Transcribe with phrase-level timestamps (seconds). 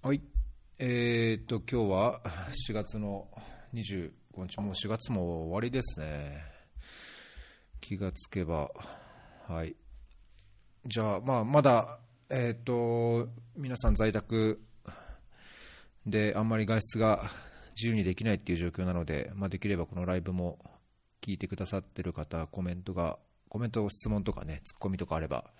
[0.00, 0.20] はい。
[0.78, 2.20] えー、っと、今日は
[2.68, 3.26] 4月の
[3.74, 4.12] 25
[4.46, 6.40] 日、もう4月も終わりですね。
[7.80, 8.70] 気がつけば。
[9.48, 9.74] はい。
[10.86, 11.98] じゃあ、まあ、まだ、
[12.30, 14.60] えー、っと、皆さん在宅
[16.06, 17.28] であんまり外出が
[17.74, 20.60] 自由にできないっていう状況なので、まあ、できればこのライブも
[21.22, 23.18] 聞いてくださってる方、コメントが、
[23.48, 25.50] コメント、質問とかね、ツッコミとかあれば、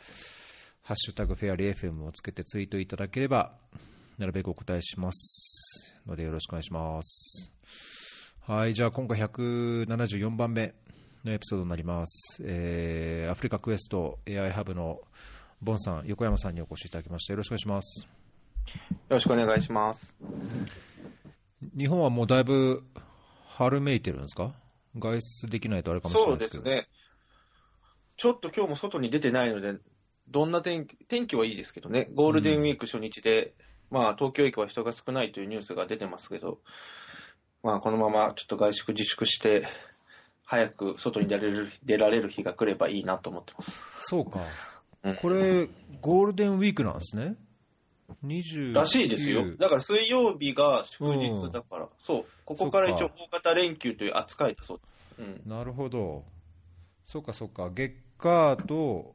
[0.82, 3.58] ハッシュタグフェアリー FM をつけてツイートいただければ、
[4.18, 7.52] なるべくお答えしますのでよろしくお願いします。
[8.40, 10.74] はい、じゃあ今回174番目
[11.24, 12.42] のエピソードになります。
[12.44, 15.00] えーアフリカクエスト AI ハブの
[15.62, 17.32] ボンさん、横山さんにお越しいただきました。
[17.32, 18.06] よろしくお願いします。
[18.06, 18.08] よ
[19.08, 20.16] ろしくお願いします。
[21.76, 22.82] 日本はもうだいぶ
[23.46, 24.54] 春めいてるんですか？
[24.96, 26.64] 外出できないとあれかもしれなそいうでけど。
[26.64, 26.88] ですすね。
[28.16, 29.74] ちょっと今日も外に出てないので、
[30.28, 33.54] どんな天気、天気はいいですけどね、ゴールデンウィーク初日で、
[33.90, 36.58] まあ東京駅は人が少ないというニュースが出てますけど、
[37.62, 39.66] まあこのままちょっと外出自粛して、
[40.44, 43.82] 早く外に出られる出られる日が来ればいいなと思ってます。
[44.02, 44.40] そうか
[45.04, 45.16] うん。
[45.16, 45.68] これ、
[46.00, 47.36] ゴールデンウィークなんですね。
[48.24, 49.56] 20らしいですよ。
[49.56, 54.98] だから水曜日が祝日だから、そう、ここから一応大型連休という扱いだそうです。
[55.18, 55.42] うん。
[55.44, 56.24] なるほど。
[57.06, 57.70] そうかそうか。
[57.70, 59.14] 月火と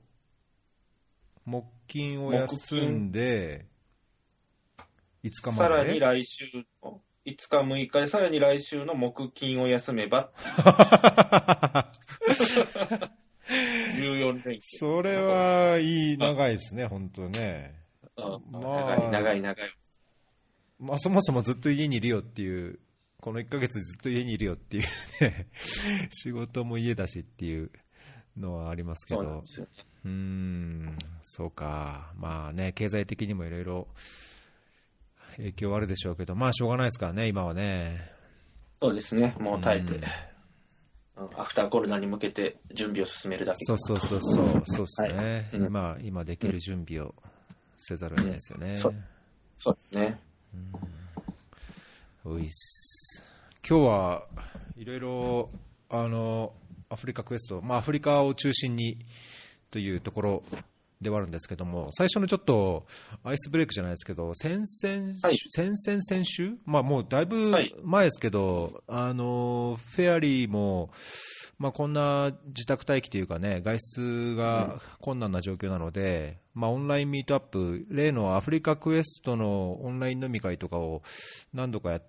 [1.45, 3.65] 木金を休んで、
[5.23, 5.57] 5日まで。
[5.57, 6.45] さらに来週
[6.83, 10.31] の5日、6日で、さらに来週の木金を休めば、
[13.47, 14.61] 14連休。
[14.79, 17.81] それはいい、長いですね、本当ね。
[18.17, 19.69] うんまあ長い、長い、長い。
[20.79, 22.79] まあ、そもそもずっと家にいるよっていう、
[23.21, 24.83] この1ヶ月ずっと家にいるよっていう
[25.21, 25.47] ね、
[26.11, 27.71] 仕事も家だしっていう
[28.35, 29.71] のはありますけどそうなんで、すよね。
[30.03, 33.87] うーん、そうか、まあね、経済的にもいろいろ
[35.37, 38.11] 影響はあるでしょうけど、まあしょうがないですからね、今はね。
[38.81, 39.35] そうですね。
[39.39, 40.09] もう耐えて、うんうん
[41.15, 43.59] アフターコロナに向けて準備を進めるだけ。
[43.65, 47.13] そうそうそうそう、そうですね、はいうん今、今できる準備を
[47.77, 48.75] せざるを得ないですよね。
[48.77, 48.95] そう
[49.57, 50.19] そうですね。
[52.25, 53.23] おいっす。
[53.67, 54.27] 今日は
[54.75, 55.49] いろいろ、
[55.89, 56.53] あの、
[56.89, 59.05] アフリカクエスト、まあアフリカを中心に
[59.69, 60.43] というところ
[61.03, 62.85] ではあるんですけども、最初のちょっと
[63.23, 65.37] アイスブレイクじゃないですけど、先々週、はい。
[65.49, 67.73] 先々先週、まあもうだいぶはい。
[67.83, 70.91] 前ですけど、あの、フェアリーも、
[71.59, 81.03] まあこんな自宅待機というかね、外出が困難な状況なので、まあオンラインミートアップ、例のアフリカクエストのオンライン飲み会とかを
[81.53, 82.03] 何度かやっ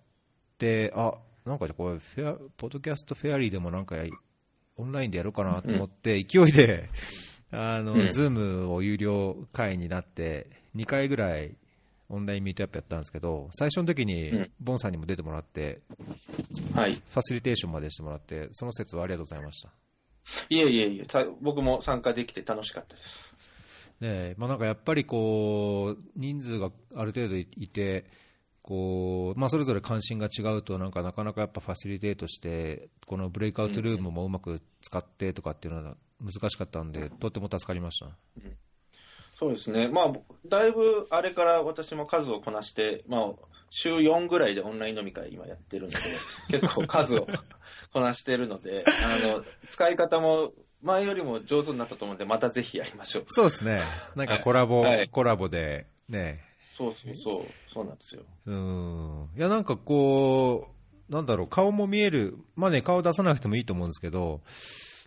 [0.58, 3.96] て、あなんかこれフェア、ポッドキャストフェアリーでもなんか
[4.76, 6.88] オンラインでやろうかなと思って、勢いで、
[7.50, 11.56] あの、うんズームを有料会員になって、2回ぐらい
[12.08, 15.80] オンラインミートアップやったんですけど、最初の時にうんボンさんにも出てもらって、
[16.74, 16.94] はい。
[16.94, 19.70] ファシリテーションまでしてもらって、その節はありがとうございました。
[20.48, 23.34] いえいえいえ、さ僕も参加できて楽しかったです。
[24.00, 28.04] ねえまあ、なんかやっぱりこう人数がある程度いて、
[28.66, 38.06] こうまあ、それぞれ関心が違うとなんかなかなかやっぱファシリテートして、このブレイクアウトルームもうまく使ってとかっていうのは難しかったんで、とっても助かりました。
[39.38, 39.88] そうですね。
[39.88, 40.12] まあ、
[40.46, 43.32] だいぶあれから私も数をこなして、まあ、
[43.68, 45.98] 週4ぐらいでオンライン飲み会今やってるので、
[46.48, 47.26] 結構数を
[47.92, 53.24] こなしてるので、あの、使い方も前よりも上手になったと思うんで、またぜひやりましょう。
[53.26, 53.82] そうですね、
[54.16, 58.22] なんかコラボ、はいコラボでね、そうそうそう、そうなんですよ。
[58.46, 60.68] うん、いやなんかこ
[61.08, 64.40] う、なんだろう、顔も見える、まあね、顔出さなくてもいいと思うんですけど、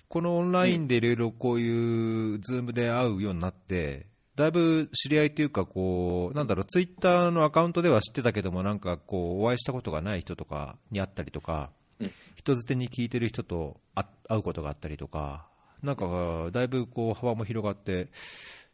[0.08, 4.08] このオンラインでいろいろこういう、ズームで会うようになって、
[4.38, 15.48] だいぶ知り合いというか、こう、なんだろう、ツイッターのアカウントでは知ってたけども、なんかこう、お会いしたことがない人とかに会ったりとか、うん人づてに聞いてる人と会会うことがあったりとか、
[15.82, 18.10] なんか、だいぶこう、幅も広がって、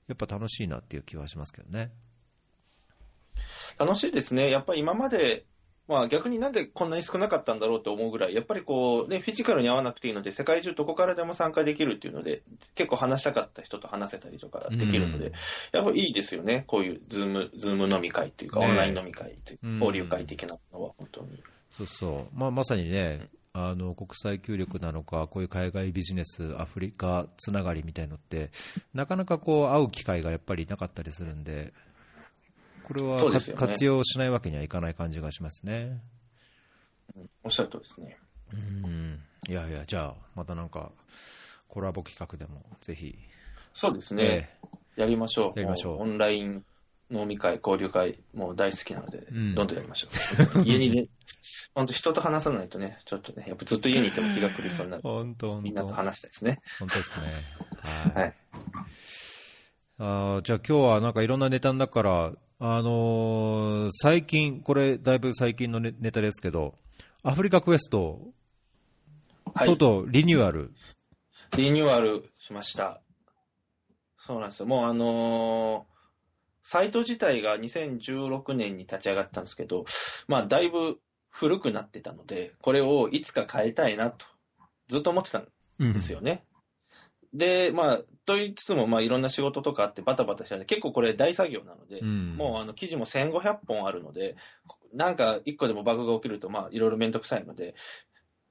[0.07, 1.91] やっぱ楽しいなっていう気はしますけどね。
[3.77, 4.49] 楽しいですね。
[4.49, 5.45] やっぱり今まで、
[5.87, 12.43] まあ逆になんでこんなに少なかったんだろうと思うぐらい、やっぱりこうね、フィジカルに合わなくていいので、世界中どこからでも参加できるっていうので、
[12.75, 15.33] 結構話したかった人と話せたりとかできるので、うん
[15.73, 16.63] やっぱりいいですよね。
[16.67, 21.43] こういうズーム、ズーム飲み会っていうか、ねオンライン飲み会っていううん交流会的なのは本当に。
[21.71, 28.51] そうそう、まあ、まさにね、あの国際協力なのか、こういう海外ビジネス、アフリカつながりみたいのって、
[28.93, 31.71] なかなかこう会う機会がやっぱりなかったりするんで、
[32.83, 36.01] これはね活用しないわけにはいかない感じがしますね。
[37.43, 38.17] おっしゃるとりですね。
[38.53, 39.19] うん
[39.49, 40.91] いやいや、じゃあ、またなんか、
[41.67, 43.17] コラボ企画でもぜひ、
[43.73, 44.57] そうですね。
[44.95, 45.59] やりましょう。
[45.59, 46.63] やりましょうもオンライン
[47.11, 50.07] 飲み会、交流会、もう大好きなので、うんどんどんやりましょ
[50.55, 50.61] う。
[50.63, 51.07] 家にね、
[51.73, 55.03] 本当人と話さないとね、ちょっとね、やっぱずっと家にいても気が狂いそうになる。
[55.03, 55.93] 本当、みんなと。
[55.93, 56.61] 話したいですね。
[56.79, 57.25] 本当ですね。
[58.13, 58.23] はい。
[58.23, 58.35] はい。
[59.99, 62.33] あーじゃあ今日はなんかいろんなネタの中から、
[62.65, 66.75] あのー最近、これだいぶ最近のネネタですけど、
[67.21, 68.21] アフリカクエスト、
[69.53, 69.67] はい。
[69.67, 70.71] とうとうリニューアル。
[71.57, 73.01] リニューアルしました。
[74.17, 74.65] そうなんですよ。
[74.65, 75.93] もうあのー
[76.65, 79.83] サイト自体が2016年に立ち上がったんですけど、
[80.29, 84.25] まあ、だいぶ古くなってたので、これをいつか変えたいなと、
[84.87, 85.47] ずっと思ってたん
[85.79, 86.45] うんですよね。
[87.33, 94.35] で、まあ、と言いつつも、まあ、いろんな仕事とかあってバタバタしたので、結構これ大作業なので、うんもうあの記事も1500本あるので、
[94.93, 97.75] なんか1個でもバグが起きると、まあ、いろいろめんどくさいので、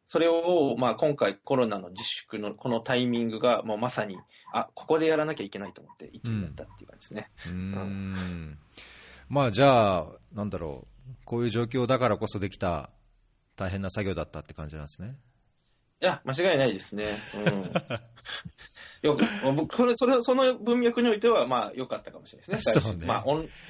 [0.09, 4.19] それを、まあ、今回コロナの自粛のこのタイミングが、もうまさに、
[4.53, 7.31] あ、ここでやらなきゃいけないと思って、一気にやったっていう感じですね。
[7.47, 8.59] うーん
[9.29, 12.91] まあじゃあ、なんだろう、こういう状況だからこそできた
[13.57, 15.17] 大変な作業だったって感じなんですね。
[16.03, 17.17] いや、間違いないですね。
[17.35, 17.73] うん。
[19.03, 22.81] よく、僕、それ、それ、その文脈においては、まあ、良かったかもしれないですね。
[22.81, 23.07] そうね。
[23.07, 23.25] まあ、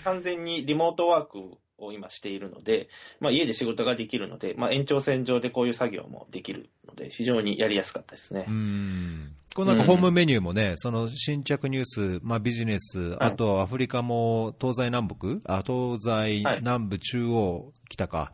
[0.05, 1.39] 完全にリモートワーク
[1.79, 2.89] を今しているので、
[3.19, 8.45] まあ、家で仕事ができるので、まあ、延長線上でこういう作業もできるので、非常にやりやすかったですね。
[8.47, 8.55] うー。
[8.55, 9.35] ん。
[9.55, 16.59] このなんかホームメニューもね、その新着ニュース、まあ、ビジネス、あとアフリカも東西南北、あ東西はい。
[16.61, 18.33] 南部、中央、北か。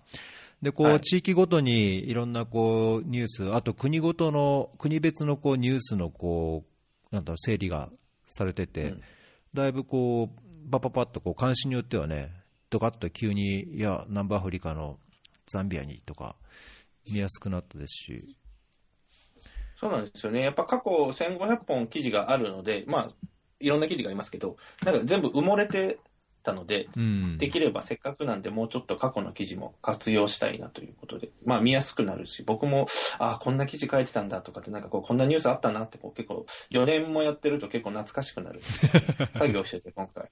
[0.62, 1.00] で、こう、はい。
[1.00, 6.77] 地域ごとにいろんなこうニュース、あと国ごとの、国別のこうニュースのこう、
[7.10, 7.90] なんだろう、整理が
[8.26, 9.02] されてて、うん
[9.54, 12.32] だいぶこう、パパパッとこう関心によってはね、
[12.70, 14.98] ドカッと急に、いや、南部アフリカの
[15.46, 16.36] ザンビアにとか、
[17.10, 18.36] 見やすくなったですし、
[19.80, 20.40] そうなんですよね。
[20.40, 23.10] やっぱ過去1500本記事があるので、まあ、
[23.60, 25.98] いろんな記事がありますけど、なんか全部埋もれて
[26.42, 27.38] たので、うん。
[27.38, 32.86] できればせっかくなんで、もうちょっと過去の記事も活用したいなということで、まあ見やすくなるし、僕も、
[33.18, 38.60] ああ、こんな記事書いてたんだとかって、なんかこう、こんなニュースあったなってこう、結構、4年もやってると結構懐かしくなる。
[39.36, 40.30] 作業してて、今回。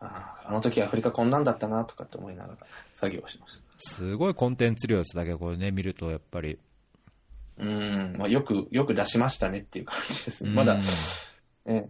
[0.00, 2.58] あの時アフリカこんなんだったなとかって思いながら
[2.92, 3.62] 作業しました。
[3.78, 5.16] すごいコンテンツ量です。
[5.16, 6.58] だけど、これね、見るとやっぱり。
[7.56, 10.50] うん、まあよく、よく出しましたねっていう感じですね。
[10.50, 10.78] まだ、
[11.66, 11.88] え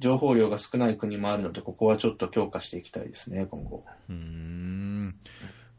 [0.00, 3.84] 情報量が少ない国もあるので、ここはちょっと強化していきたいですね、今後。
[4.08, 4.16] うん。
[4.16, 5.20] うん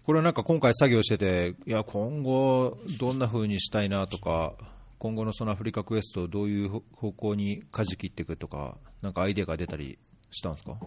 [0.04, 4.56] これはなんか今回作業してて、いや、今後どんな風にしたいなとか、
[4.98, 10.00] 今後のそのアフリカクエストをどういう方向に舵切っていくとか、なんかアイデアが出たり
[10.32, 10.78] したんですか？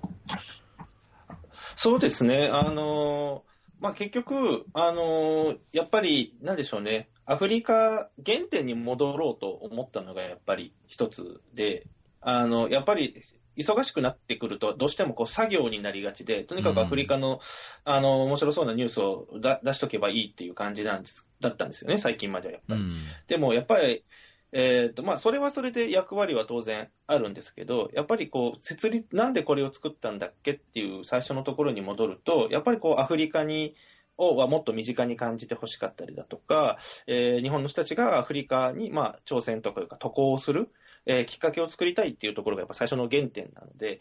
[1.76, 11.86] そうですね、あのーまあ、結局、あのーやっぱり、なんでしょうね、アフリカ原点に戻ろうと思ったのがやっぱり一つで、
[12.24, 13.22] あのやっぱり
[13.56, 17.40] 忙しくなってくると、どうしてもこう作業になりがちで、とにかくアフリカの,、
[17.84, 22.80] あの面白そうなニュースをだ出しとけばいいっていう感じなんですだったんですよね、最近まではやっぱり。
[22.80, 22.96] ん。
[23.28, 24.04] でもやっぱり、
[24.50, 33.74] えーとまあ、それはそれで役割は当然あるんですけど、やっぱりこう設立、なんでこれを作ったんだっけっていう最初のところに戻ると、やっぱりこうアフリカに
[34.16, 40.70] をはもっと身近に感じてほしかったりだとか、えー日本の人たちがアフリカに、まあ、挑戦とかいうか渡航をする、
[41.06, 44.00] えーきっかけを作りたいっていうところがやっぱ最初の原点なので、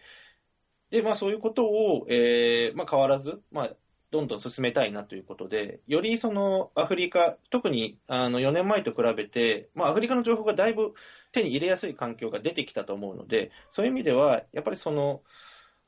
[0.90, 3.74] でまあ、そういうことを、えーまあ、変わらず、まあ、
[4.12, 10.94] どんどん進めたいなということで、よりそのアフリカ、特にあの4年前と比べて、まあ、アフリカの情報がだいぶ
[11.32, 15.24] 手に入れやすい環境が出てきたと思うので、そういう意味では、やっぱりその、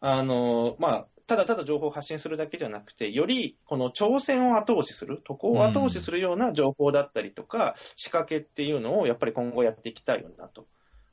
[0.02, 10.68] あのまあ、ただただ情報を発信するだけじゃなくて、よりこの挑戦を後押しする、渡航を後押しするような情報だったりとか、仕掛けっていうのをやっぱり今後やっていきたいよなと。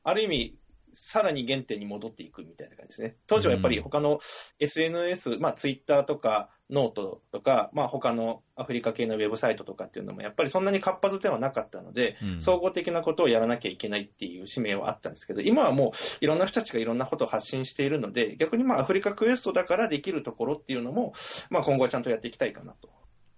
[0.04, 0.58] ある意味、
[0.94, 3.16] さらに原点に戻っていくみたいな感じですね。
[3.26, 4.20] 当時はやっぱり他の
[4.58, 21.14] SNS、まあツイッターとかノートとか、まあ他のアフリカ系のウェブサイトとかっていうのもやっぱりそんなに活発ではなかったので、うん総合的なことをやらなきゃいけないっていう使命はあったんですけど、今はもういろんな人たちがいろんなことを発信しているので、逆にまあアフリカクエストだからできるところっていうのも、
[21.50, 22.90] まあ今後はちゃんとやっていきたいかなと。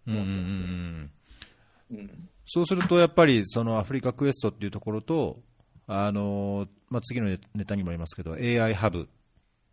[0.06, 2.28] うんうんうんうん。
[2.46, 5.40] そうすると、やっぱりそのアフリカクエストっていうところと、
[5.86, 9.08] あのまあ、次のネタにもありますけど、AI ハブ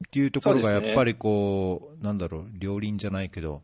[0.08, 3.62] っていうところがやっぱりこう、なんだろう、両輪じゃないけど、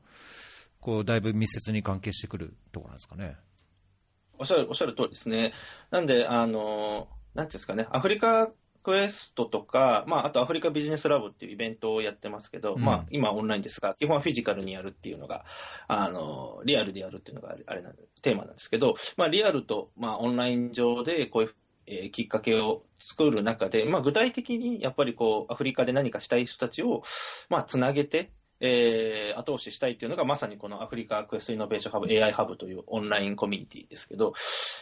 [0.80, 3.36] こうだいぶ密接に関係してくるところなんですかね。
[4.40, 5.54] おっしゃる、おっしゃる通りですね。
[5.92, 8.52] なんで、あの、なんていうんですかね、アフリカ
[8.88, 15.44] クエストとか、まあ、あとアフリカビジネスラブっていうイベントをやってますけど、うんまあ、今オンラインですが、基本はフィジカルにやるっていうのが、
[15.90, 21.56] あの、リアルでやるっていうのがあれあれなんでテーマなんですけど、まあ、リアルと、まあ、オンライン上でこういう
[21.88, 27.04] えーきっかけを作る中で、まあ、具体的にやっぱりこう、アフリカで何かしたい人たちを、
[27.50, 34.34] まあ、つなげて、えー後押ししたいっていうのが、まさにこのアフリカクエストイノベーションハブ、AI ハブというオンラインコミュニティですけど、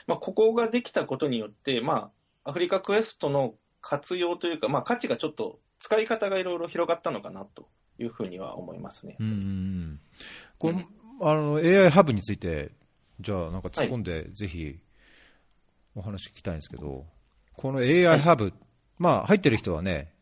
[0.08, 2.12] まあ、ここができたことによって、ま
[2.44, 7.68] あ、アフリカクエストの活用というか、まあ、価値がちょっと、使い方がいろいろ広がったのかなと
[8.00, 9.18] いうふうには思いますね。
[9.20, 10.00] うんうんうん。
[10.58, 10.84] この、
[11.22, 12.72] あの AI ハブについて、
[13.20, 14.80] じゃあ、なんか突っ込んで、ぜひ
[15.96, 17.06] お話聞きたいんですけど、
[17.54, 18.54] この AI ハブ、
[18.98, 20.14] まあ、入ってる人はね、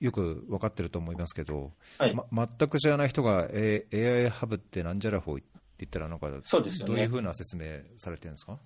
[0.00, 2.14] よく分かってると思いますけど、はい。
[2.30, 3.86] ま、全く知らない人が、え
[4.24, 8.58] AI ハブってなんじゃらほいって言ったら、なんか、そうですよねどういうふうな説明されてるんですか？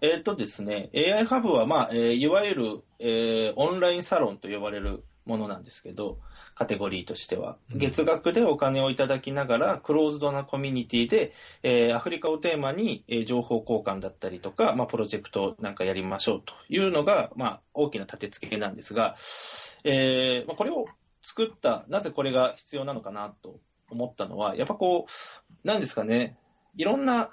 [0.00, 6.18] えっ、とですね、AI ハブは、まあ、えーいわゆる、えーオンラインサロンと呼ばれるものなんですけど、
[6.54, 7.56] カテゴリーとしては。
[7.72, 19.16] うん月額でお金をいただきながら、クローズドなコミュニティで、えーアフリカをテーマに、えー情報交換だったりとか、まあ、プロジェクトなんかやりましょうというのが、まあ、大きな立て付けなんですが、
[19.84, 20.86] えーまあ、これを
[21.22, 23.58] 作った、なぜこれが必要なのかなと
[23.90, 26.36] 思ったのは、やっぱこう、なんですかね、
[26.76, 27.30] いろんな、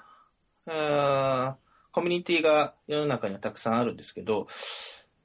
[1.92, 4.46] コミュニティが世の中にはたくさんあるんですけど、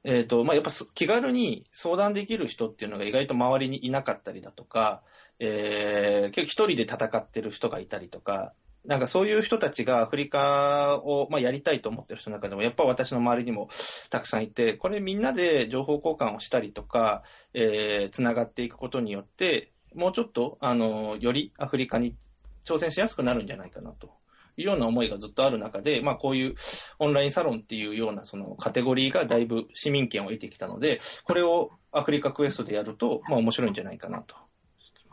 [0.10, 5.04] えっ、と、まあ、やっぱ気軽に相談できる人っていうのが意外と周りにいなかったりだとか、
[5.38, 8.54] えー、結構一人で戦ってる人がいたりとか、
[8.86, 13.68] なんかそういう人たちがアフリカを、まあ、やりたいと思ってる人の中でも、やっぱ私の周りにも
[14.10, 17.24] たくさんいて、これみんなで情報交換をしたりとか、
[17.54, 22.16] えー、つながっていくことによって、もうちょっと、あの、よりアフリカに
[22.64, 24.14] 挑戦しやすくなるんじゃないかなと。
[24.58, 26.56] いうような思いがずっとある中で、まあこういう
[27.00, 34.36] オンラインサロンっていうようなそのカテゴリーがだいぶ市民権を得てきたので、これをアフリカクエストでやると、まあ面白いんじゃないかなと。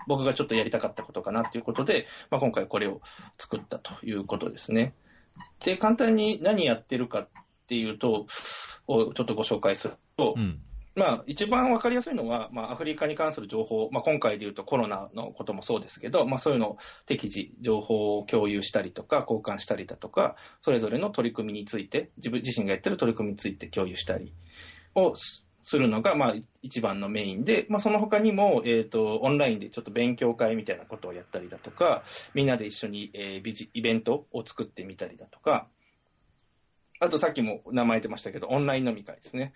[0.06, 3.00] 僕がちょっとやりたかったことかなということで、まあ今回これを
[3.38, 4.94] 作ったということですね。
[5.64, 7.28] で、簡単に何やってるかっ
[7.68, 8.26] ていうと、
[8.86, 10.60] をちょっとご紹介すると、うん。
[10.96, 24.32] まあ、一番わかりやすいのは、まあ、アフリカに関する情報、まあ、今回で言うとコロナのこともそうですけど、まあ、そういうのを適時、情報を共有したりとか、交換したりだとか、それぞれの取り組みについて、自分自身がやってる取り組みについて共有したり
[24.94, 35.66] をするのが、まあ、一番のメインで、まあ、その他にも、えっ、と、オンラインでちょっと勉強会みたいなことをやったりだとか、みんなで一緒に、えービジイベントを作ってみたりだとか、
[37.00, 39.52] あとさっきも名前出ましたけど、オンライン飲み会ですね。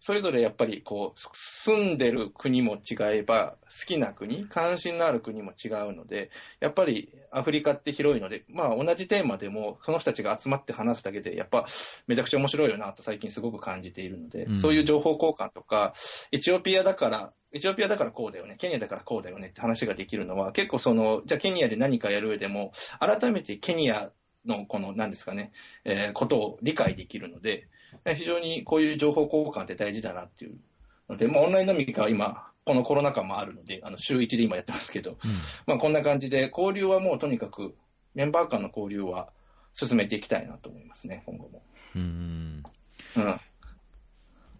[0.00, 11.66] それぞれやっぱりこう、住んでる国も違えば、好きな国、関心のある国も違うので、やっぱりアフリカって広いので、まあ同じテーマでも、その人たちが集まって話すだけで、やっぱ
[12.06, 14.58] めちゃくちゃ面白いよなと最近すごく感じているので、うん。
[14.58, 15.94] そういう情報交換とか、
[16.32, 24.12] エチオピアだから、エチオピアだからこうだよね、ケニアだからこうだよねって話ができるのは、結構その、じゃあケニアで何かやる上でも、改めてケニア
[24.46, 25.52] のこの、なんですかね、
[25.84, 27.68] えーことを理解できるので、
[28.16, 30.56] 非常にこういう情報交換って大事だなっていう
[31.08, 35.16] ので、まあ、オンライン飲み会は今、このコロナ禍もあるので、あの週1で今やってますけど、
[35.66, 37.74] まあ、こんな感じで、交流はもうとにかく、
[38.14, 39.30] メンバー間の交流は
[39.74, 41.62] 進めていきたいなと思いますね、今後も。
[41.96, 42.62] うん。
[43.16, 43.40] うん、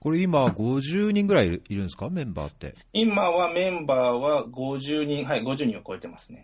[0.01, 2.77] これ今、50人ぐらいいるんですか、メンバーって。
[2.95, 6.43] 今はメンバーは50人、はい、50人を超えてますね。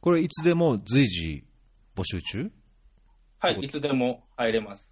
[0.00, 1.44] これ、いつでも随時
[1.94, 2.50] 募集中？
[3.38, 4.89] はい、いつでも入れます。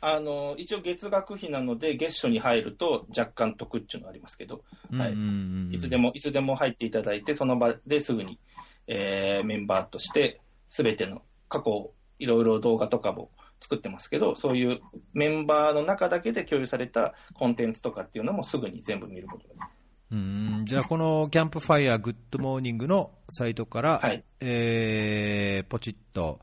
[0.00, 4.62] あの一応月額費なので、月初に入ると若干得っていうのがありますけど、
[4.92, 5.78] はいうんい。
[5.78, 8.38] つでも、いつでも入っていただいて、その場ですぐに、
[8.86, 14.80] えーメンバーとして、すべての過去、いろいろ動画とかも作ってますけど、そういう
[15.14, 19.68] メンバーの中だけで共有されたコンテンツとかっていうのもすぐに全部見ることができる。
[20.10, 20.64] うん。
[20.64, 24.24] じゃあ、このキャンプファイヤーグッドモーニングのサイトから、はい。
[24.40, 26.40] えーポチッと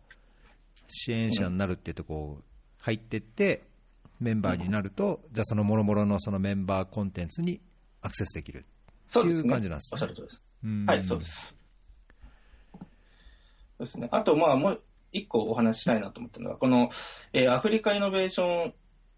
[0.88, 2.42] 支援者になるっていうとこ
[2.86, 3.63] 入ってって、
[4.20, 7.60] メンバーになると、じゃあそのもろもろのそのメンバーコンテンツに
[8.04, 8.65] アクセスできる。
[9.10, 10.44] っていう感じなんですねおっしゃる通りです。
[10.63, 11.25] うんはい、そうで。
[11.25, 11.58] す。
[12.74, 12.80] そ
[13.80, 14.08] うですね。
[14.12, 16.92] あと、まあ、もう一個お話ししたいなと思ったのが、この、
[17.34, 18.74] えーアフリカイノベーション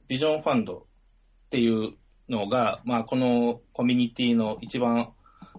[0.07, 1.93] ビジョンファンドっていう
[2.29, 5.11] のが、まあ、このコミュニティの一番、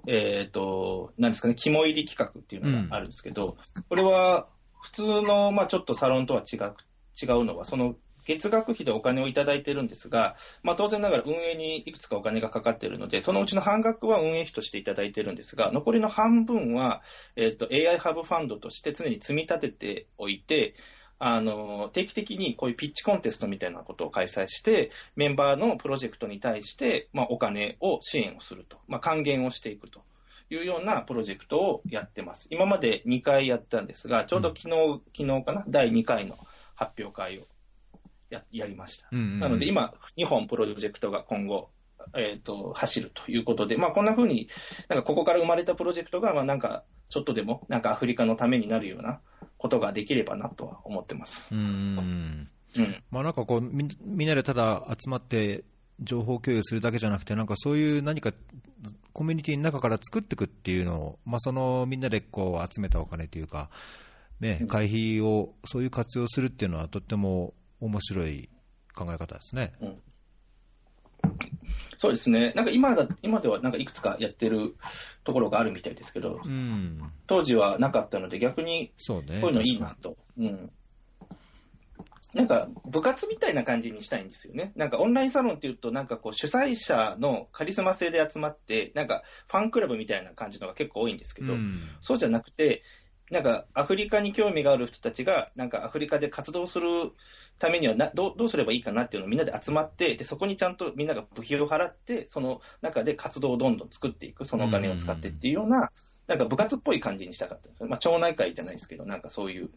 [0.07, 3.59] えっ、と、なんですかね、肝入り企画っていうのがあるんですけど、
[3.91, 4.49] これは
[4.81, 6.75] 普通の、まあ、ちょっとサロンとは違う、
[7.21, 17.03] 違うのは、その、月額費でお金をいただいてるんですが、まあ、当然ながら運営にいくつかお金がかかっているので、そのうちの半額は運営費としていただいてるんですが、残りの半分は、
[17.37, 20.75] えっと AI ハブファンドとして常に積み立てておいて、
[21.21, 30.03] あの定期的にこういうピッチコンテストみたいなことを開催して、メンバーのプロジェクトに対して、まあ、お金を支援をすると、まあ、還元をしていくと。
[30.51, 32.49] いうようなプロジェクトをやってます。
[32.51, 36.39] 今まで2回やったんですが、ちょうど昨日、昨日かな、第2回の
[36.79, 37.43] 発表会を
[38.31, 39.09] ややりました。
[39.11, 41.71] うんうんなので今、2本プロジェクトが今後、
[42.15, 44.49] えっ、と、走るということで、まあこんな風に、
[44.89, 49.21] なんかここから生まれたプロジェクトが、まあなんか、ちょっとでも、なんかアフリカのためになるような
[49.57, 51.53] ことができればなとは思ってます。
[51.53, 51.63] うんう
[52.01, 53.03] んうん。
[53.11, 55.65] まあ、なんかこうみ、みんなでただ集まって
[56.01, 58.33] 情報共有するだけじゃなくて、なんかそういう何か
[59.13, 63.71] コミュニティの中から作っていくっていうのを、まあ、そのみんなでこう集めたお金というか、
[64.41, 68.49] ねう、ん会費をそういう活用するっていうのは、とっても面白い
[68.95, 69.73] 考え方ですね。
[71.99, 72.53] そうですね。
[72.55, 74.77] なんか今だ、今ではなんかいくつかやってる
[75.25, 79.41] ところがあるみたいですけど、うん、当時はなかったので逆にそうね。
[79.41, 80.17] こういうのいいなと。
[80.39, 80.71] うん。
[82.35, 84.73] なんか部活みたいな感じにしたいんですよね。
[84.77, 92.83] なんかオンラインサロンっていうと、なんかこう主催者のカリスマ性で集まって、なんかファンクラブみたいな感じのが結構多いんですけど、うんそうじゃなくて、
[93.31, 97.13] なんかアフリカに興味がある人たちが、なんかアフリカで活動する
[97.59, 105.91] ためにはなどうどうすればいいかなっていうのをみんなで集まってで、そこにちゃんとみんなが部費を払って、その中で活動をどんどん作っていく、そのお金を使ってっていうような、
[106.27, 107.89] なんか部活っぽい感じにしたかったんですよ。
[107.89, 109.71] まあ、町内会じゃないですけど、なんかそういう、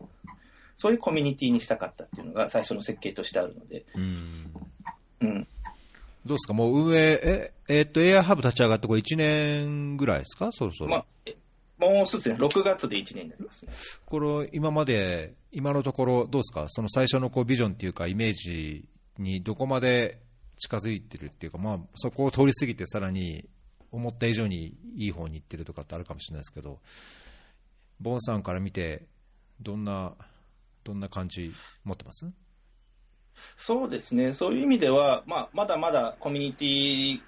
[0.77, 4.51] そういうコミュニティにしたかったっていうのが最初の設計としてあるので、うん。
[5.21, 5.47] うん、
[6.25, 10.89] どうですか、もう運営、ええーっと AI ハブ立ち上がってこれ1年ぐらいですか、そろそろ。
[10.89, 11.35] まあ、え
[11.81, 13.73] もうすぐですね、6月で1年になりますね。
[14.05, 20.21] これ今まで、今のところ、どうですか、その最初のこうビジョンっていうか、イメージにどこまで
[20.57, 23.49] 近づいてるっていうか、まあ、そこを通り過ぎて、さらに
[23.91, 26.79] 思った以上にいい方に行ってるとかってあるかもしれないですけど、
[27.99, 29.07] ボンさんから見て、
[29.59, 30.15] どんな、
[30.83, 31.51] どんな感じ
[31.83, 32.25] 持ってます？
[33.57, 37.21] そうですね、そういう意味では、まあ、まだまだコミュニティ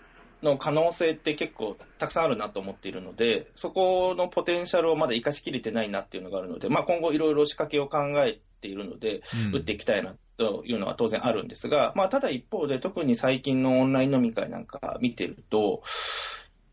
[0.44, 9.56] の可能性って結構たくさんあるなと思っているので、そこのポテンシャルをまだ生かしきれてないなっていうのがあるので、まあ、今後いろいろ仕掛けを考えているので、うん。
[9.56, 15.84] 打っていきたいなというのは当然あるんですが、まあ、ただ一方で、特に最近のオンライン飲み会なんか見てると、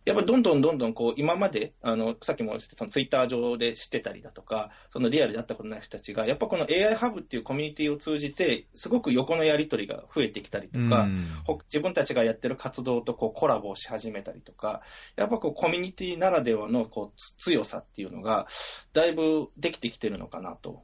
[0.07, 14.81] やっぱりどんどんどんどんこう今まで、あのさっきもそのツイッター上で知ってたりだとか、そのリアルで会ったことない人たちが、やっぱこの AI ハブっていうコミュニティを通じて、すごく横のやり取りが増えてきたりとか、うんほ自分たちがやってる活動とこうコラボをし始めたりとか、
[15.17, 18.47] やっぱこうコミュニティならではのこうつ強さっていうのが、
[18.93, 20.83] だいぶできてきてるのかなと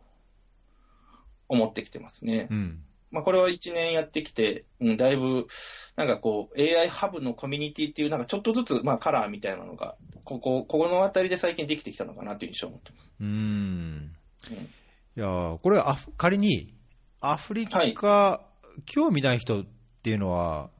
[1.48, 2.48] 思ってきてますね。
[2.50, 5.46] うんまあ、これは1年やってきて、うん、だいぶ、
[5.96, 13.10] なんかこう、AI ハブのコミュニティっていう、なんかちょっとずつ、まあ、カラーみたいなのが、ここ、ここのあたりで最近できてきたのかなという印象を持ってます。
[13.20, 13.26] うん。
[13.28, 14.68] うん。
[15.18, 16.74] いやーこれあふ、仮に
[17.20, 18.42] アフリカ、
[18.84, 19.64] 興味ない人っ
[20.02, 20.70] ていうのは、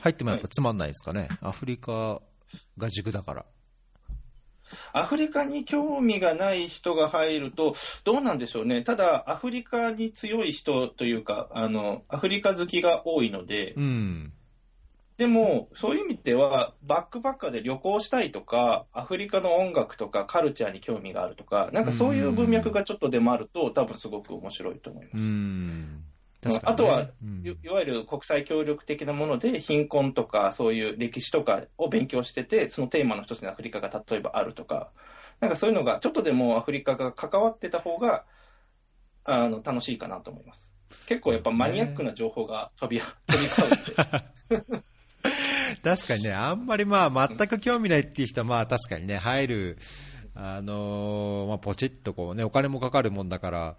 [0.00, 2.20] 入ってもやっぱつまんないですかね、アフリカ
[2.76, 3.46] が軸だから。
[4.92, 8.82] アフリカに興味がない人が入ると、どうなんでしょうね。
[8.82, 14.32] ただ、アフリカに強い人というか、あの、アフリカ好きが多いので、うん、
[15.20, 25.22] でも、そういう意味では、バックパッカーで旅行したいとか、アフリカの音楽とかカルチャーに興味があるとか、なんかそういう文脈がちょっとでもあると、多分すごく面白いと思います。
[25.22, 26.04] うん、
[26.48, 34.90] ねあとはうんいいわゆる国際協力的なもので、貧困とか、そういう歴史とかを勉強してて、そのテーマの一つにアフリカが例えばあるとか、
[35.40, 38.24] なんかそういうのが、ちょっとでもアフリカが関わってた方が、
[39.24, 40.70] あの楽しいかなと思います。
[41.06, 44.84] 結構やっぱマニアックな情報が飛び 飛び交う。
[45.82, 49.78] 確かにね、あんまりまあ全く興味ないっていう人は、まあ確かにね、入る、
[50.34, 53.76] あのーまあ、ポチッとこうね、お金もかかるもんだから、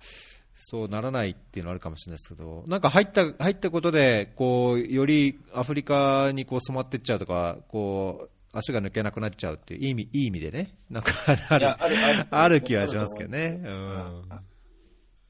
[0.63, 11.13] そうならないっていうのはあるかもしれないですけど、なんか入った入ったことで、こうよりアフリカにこう染まっていっちゃうとか、こう足が抜けなくなっちゃうっていういい意味いい意味でね、なんか
[11.49, 13.61] あるある気はしますけどね。
[13.63, 14.23] うん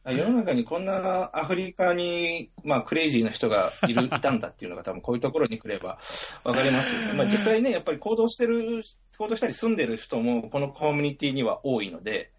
[0.03, 5.99] 世の中にこんなアフリカに、まあ、クレイジーな人がいるいたんだっていうのが、多分こういうところに来れば
[6.43, 7.13] 分かりますよね。
[7.13, 8.81] まあ、実際ね、やっぱり行動してる、
[9.19, 12.31] 行動したり住んでる人も、このコミュニティには多いので、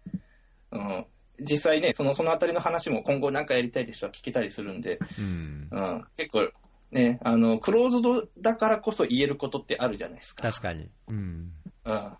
[0.71, 1.05] うん、
[1.43, 5.67] 実際ね、そのそのあたりの話も今後なんかやりたいって人は聞けたりするんで、うん。
[5.71, 6.49] うん、結構、
[6.91, 10.43] ね、あの、クローズドだからこそ言えることってあるじゃないですか。
[10.43, 10.89] 確かに。
[11.07, 11.51] うん。
[11.85, 12.13] うん。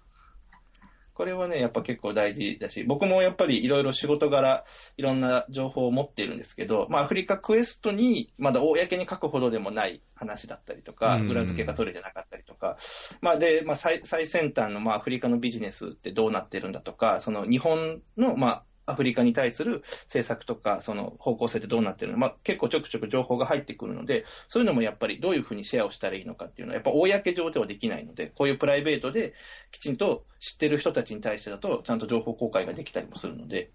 [1.14, 4.66] これはね、やっぱ結構大事だし、僕もやっぱりいろいろ仕事柄、
[4.98, 11.30] いろんな情報を持っているんですけど、まあ、アフリカクエストにまだ公に書くほどでもない話だったりとか、うん。
[11.30, 12.78] 裏付けが取れてなかったりとか、
[13.22, 29.34] まあ、で、まあ、最最先端のまあアフリカのビジネスってどうなってるんだとか、その日本のまあアフリカに対する政策とか、その方向性ってどうなってるの、まあ、結構ちょくちょく情報が入ってくるので、そういうのもやっぱりどういうふうにシェアをしたらいいのかっていうのは、やっぱ公上ではできないので、こういうプライベートで
[29.72, 33.72] きちんと知ってる人たちに対してだと、ちゃんと情報公開ができたりもするので、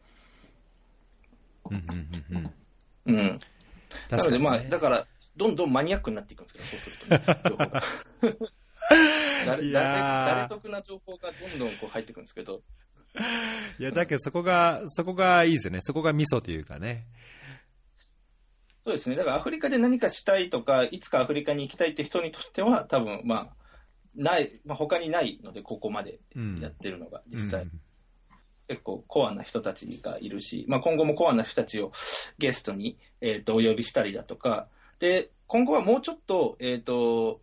[1.71, 1.83] うんうん
[2.31, 2.53] うん
[3.07, 3.41] うんうん。
[4.11, 7.83] なので、まあ、だから、どんどんマニアックになっていくんですけど、そうすると、ね、情報が。
[9.47, 12.63] 誰誰得な情報がどんどんこう入ってくるんですけど。
[13.79, 15.81] いや、だけどそこが、そこがいいですよね。
[15.83, 17.07] そこがミソというかね。
[18.85, 19.17] そうですね。
[19.17, 23.57] だからアフリカで何かしたいとか、いつかアフリカに行きたいって人にとっては、多分まあ、
[24.15, 26.21] ない、まあ、他にないので、ここまで
[26.61, 27.63] やってるのが、実際。
[27.63, 27.81] うんうん
[28.69, 31.91] 結構コアな人たちがいるし、まあ、今後もコアな人たちを
[32.37, 34.69] ゲストに、えーと、お呼びしたりだとか、
[35.01, 37.41] で今後はもうちょっと,、えーと、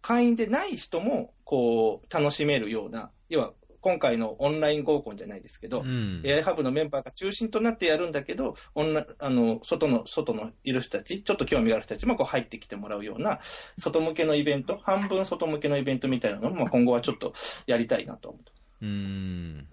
[0.00, 13.40] 会員でない人もこう楽しめるような、要は今回のオンライン合コンじゃないですけど、うん、AI ハブのメンバーが中心となってやるんだけど、オンあの外の外のいる人たち、ちょっと興味がある人たちもこう入ってきてもらうような、
[13.78, 17.34] 外向けのイベント、半分外向けのイベントみたいなのも、今後はちょっと
[17.66, 18.52] やりたいなと思って。
[18.82, 19.68] うん。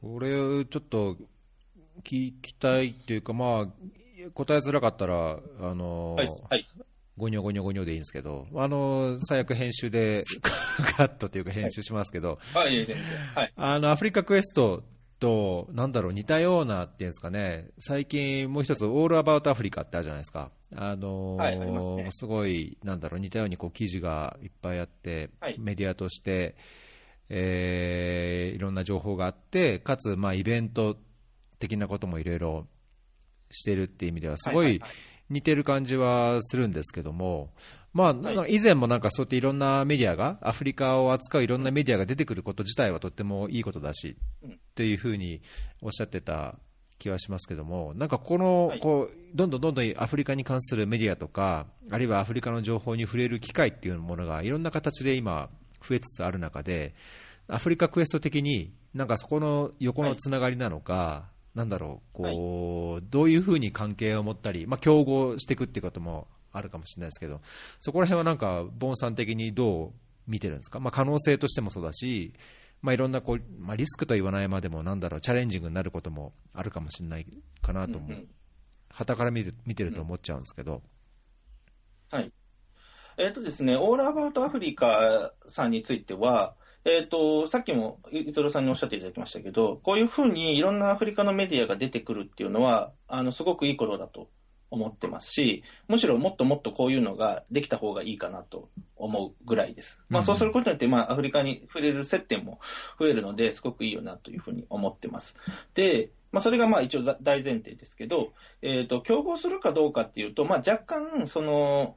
[0.00, 0.28] これ、
[0.64, 1.16] ちょっと
[2.04, 6.66] 聞きたいっていうか、まあ、答えづらかったら、あの、はい、はい
[7.20, 10.24] ごにょごにょごにょでいいんですけど、あの最悪編集で
[10.96, 12.86] カットというか編集しますけど、はい、
[13.34, 14.82] はい、あのアフリカクエスト
[15.20, 20.50] と、なんだろう、似たようなっていうんですかね、最近もう一つ、オールアバウトアフリカってあるじゃないですか。
[20.74, 26.56] あのーはいね、すごい、なんだろう、似たようにこう記事がいっぱいあって、はい、メディアとして、
[27.28, 30.96] えー、いろんな情報があって、かつ、まあ、イベント
[31.58, 32.66] 的なこともいろいろ
[33.50, 34.80] してるっていう意味では、すごい
[35.30, 37.50] 似てる感じはするんですけども、
[37.92, 44.16] まあ、なんか以前もなんかそうやっていろんなメディアが、アフリカを扱ういろんなメディアが出てくること自体はとってもいいことだし、
[44.74, 45.40] というふうに
[45.82, 46.56] おっしゃってた
[46.98, 55.48] 気はしますけども、なんかこの、こう、どんどんどんどんアフリカに関するメディアとか、あるいはアフリカの情報に触れる機会っていうものがいろんな形で今、
[55.82, 56.94] 増えつつある中で、
[57.48, 67.40] アフリカクエスト的に、なんかそこの横のつながりなのか、はい、なんだろう、こう、はい、どういうふうに関係を持ったり、まあ、競合していくっていうこともあるかもしれないですけど、
[67.80, 69.92] そこら辺はなんか、ボンさん的にどう
[70.26, 72.34] 見てるんですか、まあ、可能性としてもそうだし、
[72.82, 77.26] まあ、いろんなこう、まあ、リスクと言わないまでも、なんだろう、チャレンジングになることもあるかもしれない
[77.62, 78.26] かなと思う、
[78.90, 80.82] はたから見て見てると思っちゃうんですけど。
[82.10, 82.32] はい。
[83.18, 94.30] えーとですね、オールアバウトアフリカさんについては、えっ、ー、と、さっきも伊藤さんにおっしゃっていただきましたけど、こういうふうにいろんなアフリカのメディアが出てくるっていうのは、あの、すごくいいことだと
[94.70, 99.98] 思ってますし、むしろもっともっとこういうのができた方がいいかなと思うぐらいです。
[100.08, 102.60] まあ、そうすることによって、まあ、アフリカに触れる接点も
[102.98, 105.36] 増えるので、すごくいいよなというふうに思ってます。
[105.74, 111.96] で、まあ、それがまあ一応大前提ですけど、えっ、ー、と、競合するかどうかっていうと、まあ、若干、その、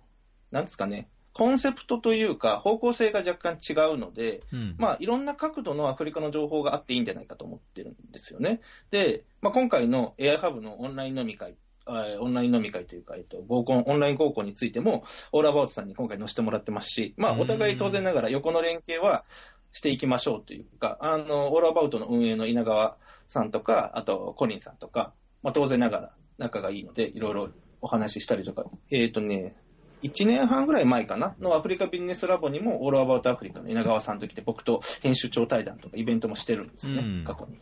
[0.51, 8.61] なんですかね、コンセプトというか、方向性が若干違うので、うん、まあ、いろんな角度のアフリカの情報があっていいんじゃないかと思ってるんですよね。
[8.91, 19.25] で、まあ、今回の AI ハブのオンライン飲み会、オンライン飲み会というか、えっと、合コン、オンライン合コンについても、オーラバウトさんに今回載せてもらってますし、まあ、お互い当然ながら横の連携は
[19.71, 27.49] していきましょうというか、あの、オーラバウトの運営の稲川さんとか、あと、コリンさんとか、まあ、当然ながら仲がいいので、いろいろ
[27.81, 29.57] お話ししたりとか、えっ、ー、とね、
[30.03, 37.59] 1年半ぐらい前かな、のアフリカビジネスラボにも、オールアバウトアフリカの稲川さんと来て、僕と編集長対談とかイベントもしてるんですね、うん、過去に。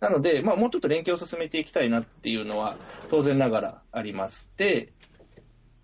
[0.00, 2.76] なので、まあ、もうちょっと連携を進めていきたいなっていうのは、
[3.10, 4.48] 当然ながらあります。
[4.56, 4.92] で、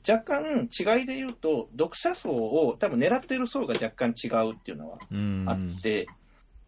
[0.09, 4.99] 若干違いで言うと、読者層を多分狙ってる層が若干違うっていうのは
[5.47, 6.07] あって、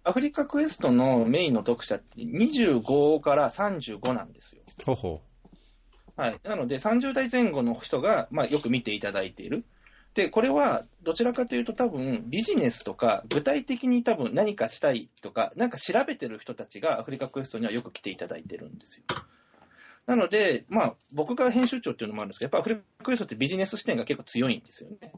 [0.05, 4.63] アフリカクエストのメインの読者って25から35なんですよ。
[4.85, 5.23] ほほ
[6.21, 9.65] はい、なので、30代前後の人が、まあ、よく見ていただいている。
[10.13, 19.05] で、これはどちらかというと、多分ビジネスとか、具体的に多分何かしたいとか、なんか調べてる人たちがアフリカクエストにはよく来ていただいてるんですよ。
[20.05, 25.13] なので、まあ、僕が編集長っていうのもあるんですけど、やっぱアフリカクエストってビジネス視点が結構強いんですよね。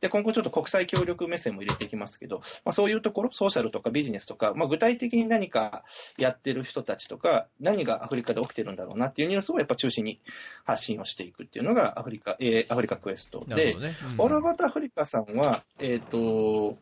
[0.00, 5.84] で、今後ちょっと国際協力目線も入れていきますけど、まあ、そういうところ、ソーシャルとかビジネスとか、まあ、具体的に何か
[6.18, 10.20] やってる人たちとか、何がアフリカで起きてるんだろうなっていうニュースをやっぱ中心に
[10.64, 13.80] 発信をしていくっていうのがアフリカ、えー、アフリカクエストで、ねうん、
[14.18, 16.78] オーラバタアフリカさんは、えっ、ー、と、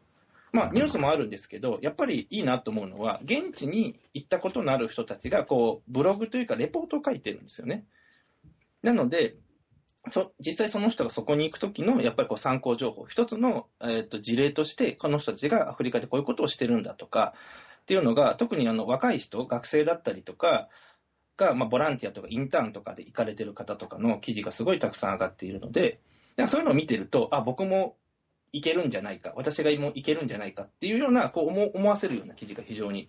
[0.53, 7.85] まあ、ニュースもあるんですけど、やっぱりいいなと思うのは、現地に行ったことのある人たちが、こう、ブログというか、レポートを書いてるんですよね。
[8.83, 9.37] なので、
[10.11, 17.35] そ実際その人がそこに行くときのやっぱりこう参考情報、一つの、えーと、事例として、この人たちがアフリカでこういうことをしてるんだとか
[17.83, 20.69] っていうのが、特にあの若い人、学生だったりとか
[21.37, 26.01] が、まあ、ボランティアとかインターンとかで行かれてる方とかの記事がすごいたくさん上がっているので、
[26.47, 27.97] そういうのを見てると、あ、僕も
[28.53, 33.09] いけるんじゃないか、私がもいけるんじゃないかっていうような、こう思思わせるような記事が非常に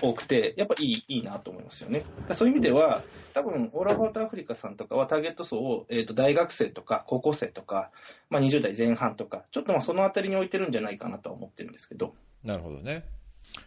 [0.00, 2.04] 多くて、やっぱいいいいなと思いますよね。
[2.32, 3.02] そういう意味では、
[3.34, 7.90] 多分オーラバートアフリカさんとかはターゲット層を、えーと、大学生とか高校生とか、
[8.30, 12.14] まあ、20代前半とか、ちょっとまあそのあたりに置いてるんじゃないかなとは思ってるんですけど。
[12.44, 13.04] なるほどね。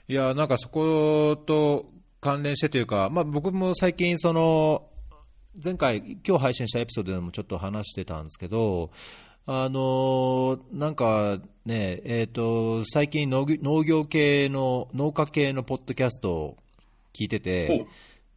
[0.07, 4.87] いや、なんかそこと関連してというか、まあ、僕も最近、その
[5.63, 8.91] 前回、今日配信したエピソードでもちょっと話してたんですけど、
[9.45, 13.45] あのなんかね、えーと、最近農
[13.83, 16.57] 業系の、農家系のポッドキャストを
[17.13, 17.85] 聞いてて、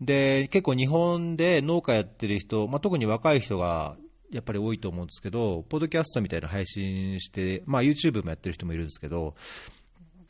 [0.01, 3.97] で結構日本で農家やってる人、まあ、特に若い人が
[4.31, 9.35] やっぱり多いと思うんですけど、ポッドキャストみたいな配信して、まあ、YouTube もやってる人もいるんですけど、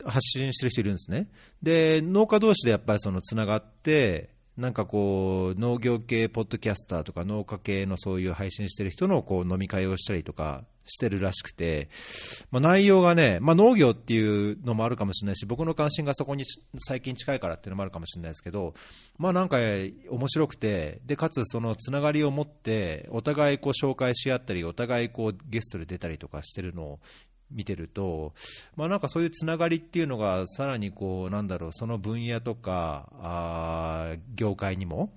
[0.03, 1.27] 発信してる人いるんですね。
[1.63, 11.89] で、農家同士でやっぱりそのつながって、なんかこう、農業系ポッドキャスターとか農家系のそういう配信してる人のこう飲み会をしたりとかしてるらしくて、
[12.51, 16.45] まあ、内容がね、まあ、農業っていうのもあるかもしれないし、僕の関心がそこに
[16.79, 18.75] 最近近いからっていうのもあるかもしれないですけど、
[19.17, 26.99] まあなんか面白くて、で、かつそのつながりを持って、お互いこう紹介し合ったり、お互いこうゲストで出たりとかしてるのを
[27.51, 28.33] 見てると、
[28.75, 35.11] まあ、なんかそういうつながりっていうのが、さらにこうなんだろうその分野とかあ業界にも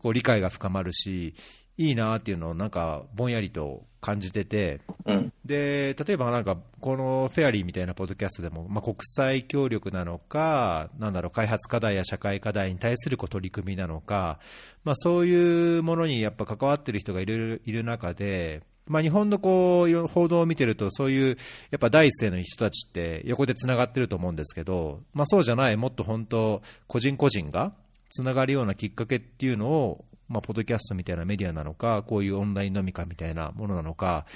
[0.00, 1.34] こう理解が深まるし、
[1.78, 14.38] いいなっていうのをなんかぼんやりと感じてて、うん、で例えばなんかこのフェアリーみたいなポッドキャストでも、まあ、国際協力なのか、なんだろう開発課題や社会課題に対するこう取り組みなのか、
[14.84, 21.36] まあ、そういうものにやっぱ関わってる人がいるいる中で、まあ、日本のこう報道を見てると、そういう
[21.70, 27.72] やっぱ第一声の人たちって横でつながってると思うんですけど、まあ、そうじゃない、もっと本当、個人個人が
[28.10, 34.26] つながるようなきっかけっていうのを、まあ、ポッドキャストみたいなメディアなのか、こういうオンライン飲み会みたいなものなのか、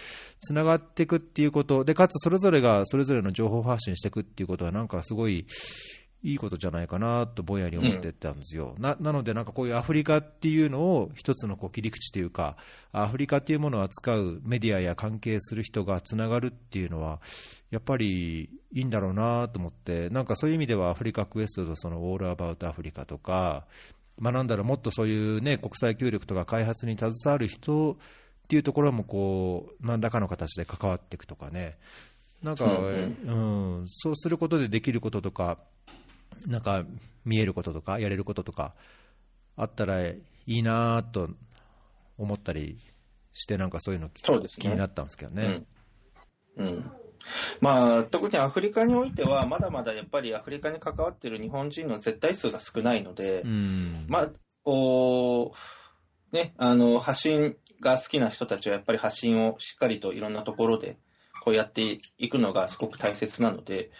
[0.40, 5.46] つながっていくっていうこと、でかつそれぞれがそれぞれの情報発信していくっていうことは、なんかすごい
[6.22, 12.56] いいことじゃないかなとぼんやり思ってたんですよ、うん、ななので、なんかこういうアフリカっていうのを一つのこう切り口というか、
[12.92, 17.20] アフリカっていうものを扱うメディアや関係する人がつながるっていうのは、
[17.70, 23.66] やっぱりいいんだろうなと思って、なんかそういう意味ではアフリカクエストとそのオールアバウトアフリカとか、
[24.18, 27.96] まあ、なんだろう、もっとそういう、ね、国際協力とか開発に携わる人っ
[28.48, 31.78] ていうところもこう何らかの形で関わっていくとかね、
[32.42, 35.58] なんか、うん、うん、そうすることでできることとか、
[36.46, 36.84] なんか
[37.24, 38.74] 見えることとか、やれることとか
[39.56, 41.30] あったらいいなと
[42.18, 42.78] 思ったり
[43.32, 44.12] して、なんかそういうのね、
[44.48, 45.64] 気になったんですけどね。
[46.56, 46.90] うん、うん。
[47.60, 54.30] まあ、特にアフリカにおいては、まだまだやっぱりアフリカに関わっている日本人の絶対数が少ないので、うん、まあ、
[54.64, 55.52] こ
[56.32, 60.98] う、ね、あの、発信が好きな人たちはやっぱり発信をしっかりといろんなところで
[61.40, 63.90] こうやっていくのがすごく大切なので、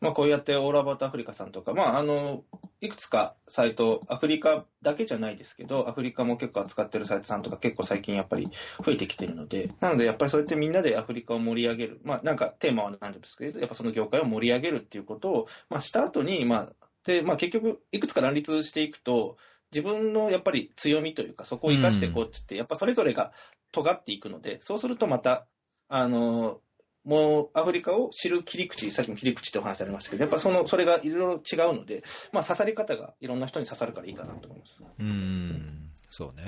[0.00, 2.44] まあ、こうやってオーラバートアフリカさんとか、まあ、あの、
[2.80, 8.48] いくつかサイト、アフリカだけじゃないですけど、アフリカも結構扱ってるサイトさんとか結構最近やっぱり
[8.84, 16.72] 増えてきてるので、なのでやっぱりそうやってみんなでアフリカを盛り上げる、まあ、なんかテーマは何ですけど、やっぱその業界を盛り上げるっていうことを、まあ、した後に、まあ、
[17.04, 19.36] で、まあ、結局、いくつか乱立していくと、
[19.72, 23.32] 自分のやっぱり強みというか、そこを生かしていこうって言って、やっぱそれぞれが
[23.72, 25.46] 尖っていくので、そうするとまた、
[25.88, 26.60] あの、
[27.04, 34.82] もうアフリカを知る切り口、さっきも切り口ってお話ありましたけど、やっぱそのそれがいろいろ違うので、まあ、刺さり方がいろんな人に刺さるからいいかなと思います。
[34.98, 35.90] うん。
[36.10, 36.44] そうね、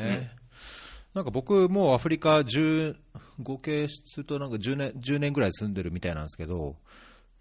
[1.14, 2.96] うん、なんか僕、もうアフリカ10、
[3.42, 6.76] 合計するとなんか10年 ,10 年ぐらい住んでるみたいなんですけど、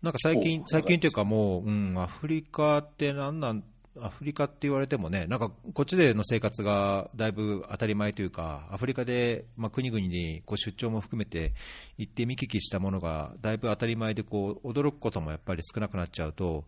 [0.02, 3.63] なんか最近、最近というかもう、うん、アフリカって何なん
[4.00, 11.54] アフリカって言われてもね、なんかこっちでの生活がだいぶ当たり前というか、アフリカで、まあ、国々にこう出張も含めて
[11.98, 16.64] 行って見聞きしたものがだいぶ当たり前でこう驚くこともやっぱり少なくなっちゃうと、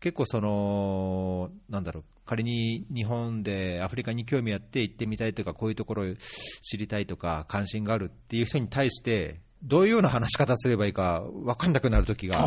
[0.00, 6.14] 結構その、なんだろう、仮に日本でアフリカに興味あって行ってみたいとか、こういうところを
[6.62, 12.38] 知りたいとか、関心があるっていう人に対して、どういうような話し方すればいいか分かんなくなる時が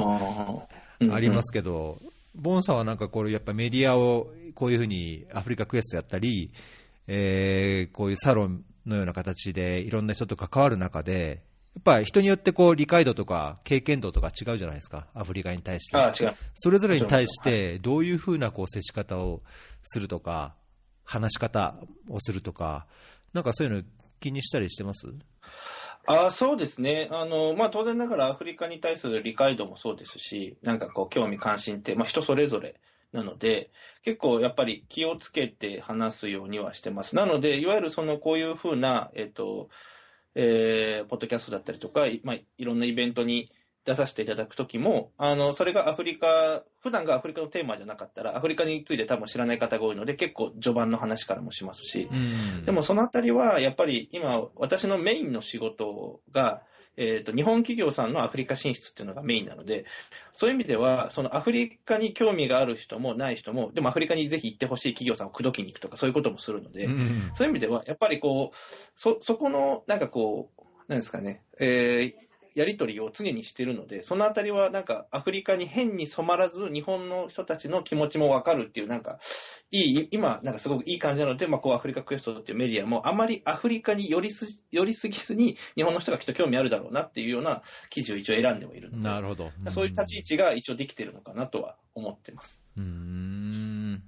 [1.00, 2.00] ありますけど、
[2.36, 6.52] ボンさんはなんかこれやっぱメディアをこういうふうにアフリカクエストやったり、
[7.08, 11.44] えー、こういうサロンのような形でいろんな人と関わる中で、
[11.76, 15.98] やっぱ人によってこう理解度とか経験度とか違うじゃないですか、アフリカに対して。
[15.98, 16.36] あ違う。
[16.56, 19.42] それぞれに対してどういうふうなこう接し方を
[19.84, 20.56] するとか、
[21.04, 21.76] 話し方
[22.10, 22.88] をするとか、
[23.34, 23.84] なんかそういうの
[24.20, 25.08] 気にしたりしてます？
[26.06, 32.80] あそうですね、あのまあ、当然ながらアフリカに対する理解度もそうですし、なんかこう、興味関心って、まあ、人それぞれ
[33.12, 33.72] なので、
[34.04, 37.16] 結構やっぱり気をつけて話すようにはしてます。
[37.16, 39.70] なので、いわゆるそのこういうふうな、えっと
[40.34, 43.52] えー、ポッドキャストだったりとか、まあ、いろんなイベントに
[43.84, 52.66] 出させていただくときも、あの、それがアフリカ、普段がアフリカのテーマじゃなかったら、アフリカについて多分知らない方が多いので、結構序盤の話からもしますし、うん。
[52.66, 56.62] でもそのあたりは、やっぱり今、私のメインの仕事が、
[56.98, 59.86] えっ、と、日本企業さんのアフリカ進出っていうのがメインなので、
[60.34, 67.32] そういう意味では、そのアフリカに興味がある人もない人も、でもアフリカにぜひ行ってほしい企業さんを口説きに行くとか、そういうこともするので、うん。
[67.36, 68.56] そういう意味では、やっぱりこう、
[68.96, 79.20] そ、そこの、なんかこう、なんですかね、えーやり取りを常にしてるので、そのあたりはなんかアフリカに変に染まらず、日本の人たちの気持ちもわかるっていう、なんか、
[79.72, 89.52] いい、今、なんかすごくいい感じなので、まあ、こうアフリカクエストっていうメディアも、あまりアフリカに寄りす、寄りすぎずに、日本の人がきっと興味あるだろうなっていうような記事を一応選んではいるので、なるほど。
[89.70, 92.60] そういう立ち位置が一応できてるのかなとは思ってます。
[92.76, 94.04] うーん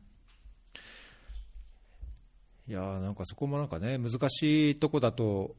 [2.66, 5.56] いやーなんかそこもなんかね、難しいとこだと、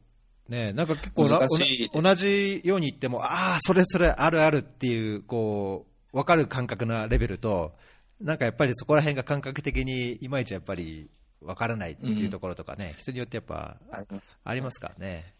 [0.49, 7.73] ね、なんか結構同じように言っても、ああ、それそれあるあるっていう、こう、分かる感覚なレベルと、
[8.21, 11.09] なんかやっぱりそこら辺が感覚的にいまいちやっぱり
[11.41, 13.77] 分からないっていうところとかね、人によってやっぱ
[14.43, 15.33] ありますからね。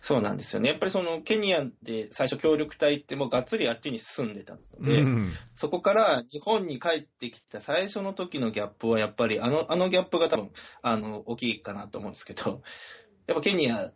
[0.00, 0.70] そうなんですよね。
[0.70, 10.50] やっぱりそのケニアで最初協力隊ってもうがっつりあっちに進んでたので、うんそこから日本に帰ってきた最初の時のギャップはやっぱりあの、あのギャップが多分、
[10.82, 12.62] あの、大きいかなと思うんですけど、
[13.28, 13.92] やっぱケニア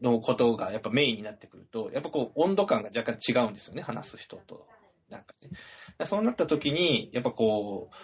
[0.00, 4.66] のことがやっぱメインになってくると、やっぱこう温度感が若干違うんですよね、話す人と。
[5.10, 5.50] なんかね。
[6.06, 7.94] そうなった時に、やっぱこう、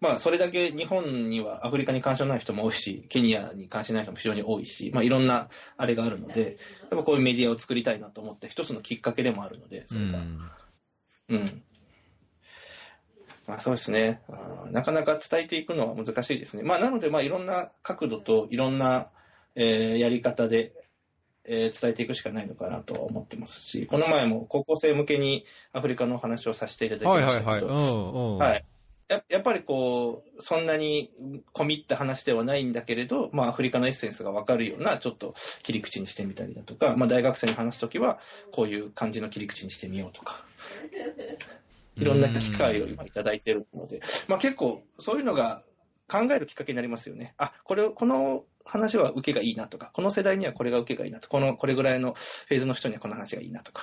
[0.00, 10.18] まあ、それだけ日本にはアフリカに関心のない人も多いし、ケニアに関心ない人も非常に多いし、まあ、いろんなあれがあるので、やっぱこういうメディアを作りたいなと思って、一つのきっかけでもあるので、それが。
[11.30, 11.62] うん。
[13.48, 14.20] まあそうですね。
[14.70, 16.62] なかなか伝えていくのは難しいですね。
[16.62, 19.10] まあなので、まあいろんな角度といろんな、
[19.58, 20.72] えーやり方で、
[21.44, 27.72] えー伝えていくしかないのかなとは思ってますし、この前も高校生向けにアフリカのお話をさせていただきはいましたけど、はいはい。
[27.72, 28.38] うんうん。
[28.38, 28.64] はい。
[29.08, 31.10] ややっぱりこう、そんなに
[31.54, 38.20] 込み入った話ではないんだけれど、まあアフリカのエッセンスがわかるようなちょっと切り口にしてみたりだとか、まあ大学生に話すときは
[38.52, 40.44] こういう感じの切り口にしてみようとか、
[41.96, 45.62] いろんな機会を今いただいてるので、まあ結構そういうのが
[46.06, 47.34] 考えるきっかけになりますよね。
[47.38, 53.82] あ、これを、この話は受けがいいなとか、この世代にはこれが受けがいいなと、この、これぐらいのフェーズの人にはこの話がいいなとか。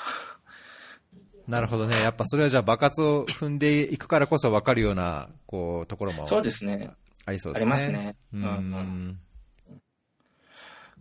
[1.47, 1.97] なるほどね。
[2.01, 6.91] やっぱそれはじゃあ爆発を踏んでいくからこそ分かるような、こう、ところもそうですね。
[7.25, 7.71] ありそうですね。
[7.71, 9.19] ありますねううんうんん。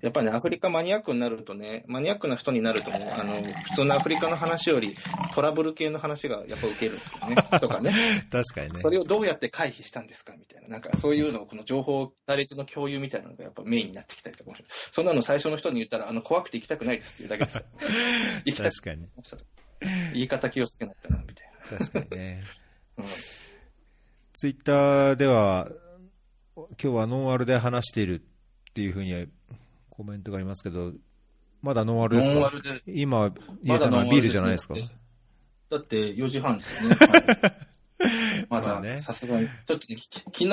[0.03, 4.97] やっぱりね、アフリカマニアックになるとね、マニアックな人になるとね、あの、普通のアフリカの話より
[5.35, 7.37] トラブル系の話がやっぱ受けるんですよね。
[7.61, 7.93] とかね。
[8.31, 8.81] 確かにね。
[8.81, 10.69] それをどうやって回避したんですかみたいな。
[10.69, 17.65] なんかそういうのを、この情報、ナレッジの共有みたいなのがやっぱメインになってきたりとかそんなの最初の人に言ったら、あの、怖くて行きたくないですっていうだけですよ。
[18.45, 19.09] 行きたく確かに。
[20.15, 22.43] 言い方気をつけなったな、みたい確かにね。
[22.97, 23.05] な。
[23.05, 23.11] うん。
[24.33, 25.71] ツイッターでは、
[26.57, 28.21] 今日はノンアルで話している
[28.71, 29.29] っていうふうに
[29.97, 30.93] コメントがありますけど、
[31.63, 32.35] まだノンアルですか？
[32.35, 33.31] ノンアルで今、
[33.63, 34.75] 入れたのはビールじゃないですか？
[35.71, 36.97] だって4時半ですよね。
[36.97, 37.57] は
[38.43, 39.49] いまだ、さすがに。
[39.67, 40.49] ちょっとね、き昨日、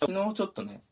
[0.00, 0.82] 昨日ちょっとね、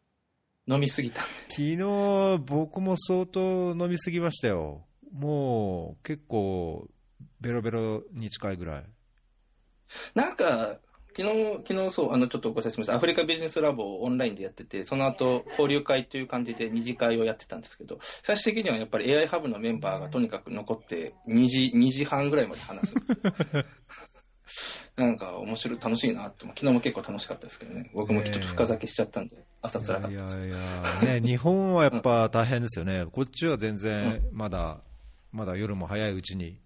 [0.68, 1.22] 飲みすぎた。
[1.48, 4.84] 昨日、僕も相当飲みすぎましたよ。
[5.12, 6.88] もう、結構、
[7.40, 8.84] ベロベロに近いぐらい。
[10.14, 10.78] なんか、
[11.16, 12.96] 昨日、昨日そう、あの、ちょっとご説明します。
[12.96, 22.94] アフリカビジネスラボをオンラインでやってて、その後、交流会という感じで二次会をやってたんですけど、最終的にはやっぱり AI ハブのメンバーがとにかく残って、2時、2時半ぐらいまで話す。
[24.96, 27.90] なんか面白い、楽しいなって、昨日も結構楽しかったですけどね。
[27.94, 30.36] 僕もちょっと深酒しちゃったんで、朝辛かったです。
[30.36, 33.06] いやいや、ね、 日本はやっぱ大変ですよね。
[33.10, 34.82] こっちは全然、まだ、
[35.32, 36.58] まだ夜も早いうちに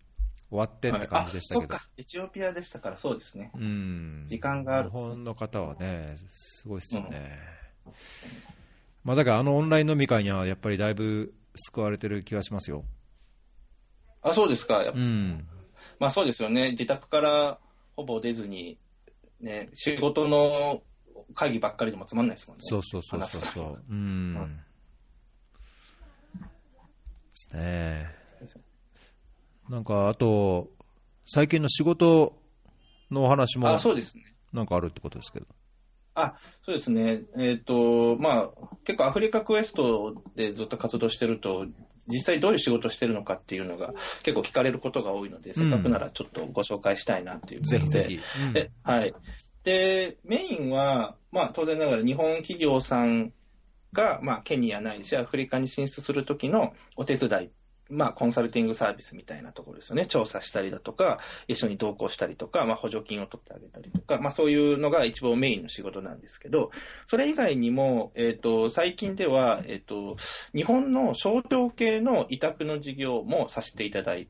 [0.51, 1.75] 終わってって感じでしたけど。
[1.75, 3.53] はいエチオピアでしたからそうですね。
[3.55, 4.25] うん。
[4.27, 7.39] 時間がある日本の方はね、すごいですよね。
[9.05, 12.85] まあだからあのオンライン飲み会にはやっぱりだいぶ救われてる気がしますよ。
[14.23, 14.83] あ、そうですか。
[14.83, 15.47] やっぱうん。
[15.99, 16.73] まあそうですよね。
[16.73, 17.59] 自宅から
[17.97, 18.79] ほぼ出ずに、
[19.41, 20.83] ね、仕事の
[21.35, 22.63] 会議ばっかりでもつまんないですもんね。
[22.65, 23.85] そうそうそうそうそう。
[23.89, 24.61] うん。
[26.35, 28.21] ですね。
[29.71, 30.69] なんかあと、
[31.27, 32.35] 最近の仕事
[33.09, 34.25] のお話もあ、そうですね。
[34.53, 35.47] なんかあるってことですけど。
[36.15, 36.35] あ、
[36.65, 37.23] そうですね。
[37.39, 38.51] えっ、と、まあ、
[38.85, 41.67] 結構アフリカクエストでずっと活動してると、
[42.09, 43.93] 実際どういう仕事をしてるのかっていうのが
[44.25, 47.79] 結構聞かれることが多いので、せっかくならちょっとご紹介したいなっていうことで。
[47.79, 48.43] ぜひぜひ。
[48.47, 49.15] うんではい。
[49.63, 53.33] で、メインは、まあ当然ながら日本企業さん
[53.93, 57.51] が、まあケニアないしアフリカに進出するときのお手伝い
[57.91, 60.07] まあ、コンサルティングサービスみたいなところですよね。
[60.07, 61.19] 調査したりだとか、
[61.49, 66.71] 一緒に同行したりとか、まあ、補助金を取ってあげたりとか、まあ、そういうのが一番メインの仕事なんですけど、
[67.07, 70.17] それ以外にも、えっ、と、最近では、えっ、と、
[70.55, 74.29] 日本の省庁系の委託の事業もさせていただい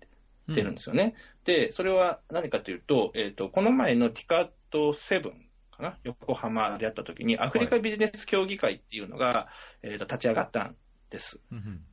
[0.55, 1.15] てるんですよね。
[1.47, 5.33] うん、で、それは何かというと、えっ、と、この前のティカット7、
[5.71, 9.49] かな、横浜でやった時に、アフリカビジネス協議会っていうのが、は
[9.83, 10.77] い、えーと立ち上がったん
[11.11, 11.41] です。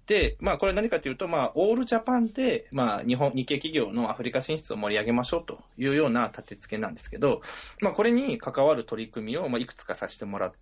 [0.05, 7.41] で、まあ、これ何かというと、まあ、オールジャパンで、まあ、日本、日系企業のアフリカ進出を盛り上げましょうというような立て付けなんですけど、
[7.81, 10.53] まあ、これに関わる取り組みを、まあ、いくつかさせてもらっ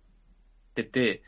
[0.74, 1.22] てて、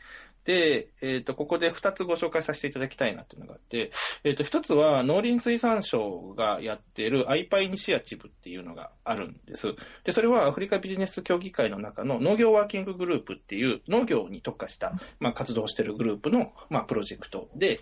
[0.49, 3.91] で、えっ、ー、と、ここで2つご紹介させていただきたいなというのがあって、
[4.23, 9.75] えっ、ー、と、1つは農林水産省がやっているアイパイニシアチブっていうのがあるんです。
[10.05, 17.79] で、それはアフリカビジネス協議会の中の農業ワーキンググループっていう農業に特化した、まあ、活動しているグループの、まあ、プロジェクトで、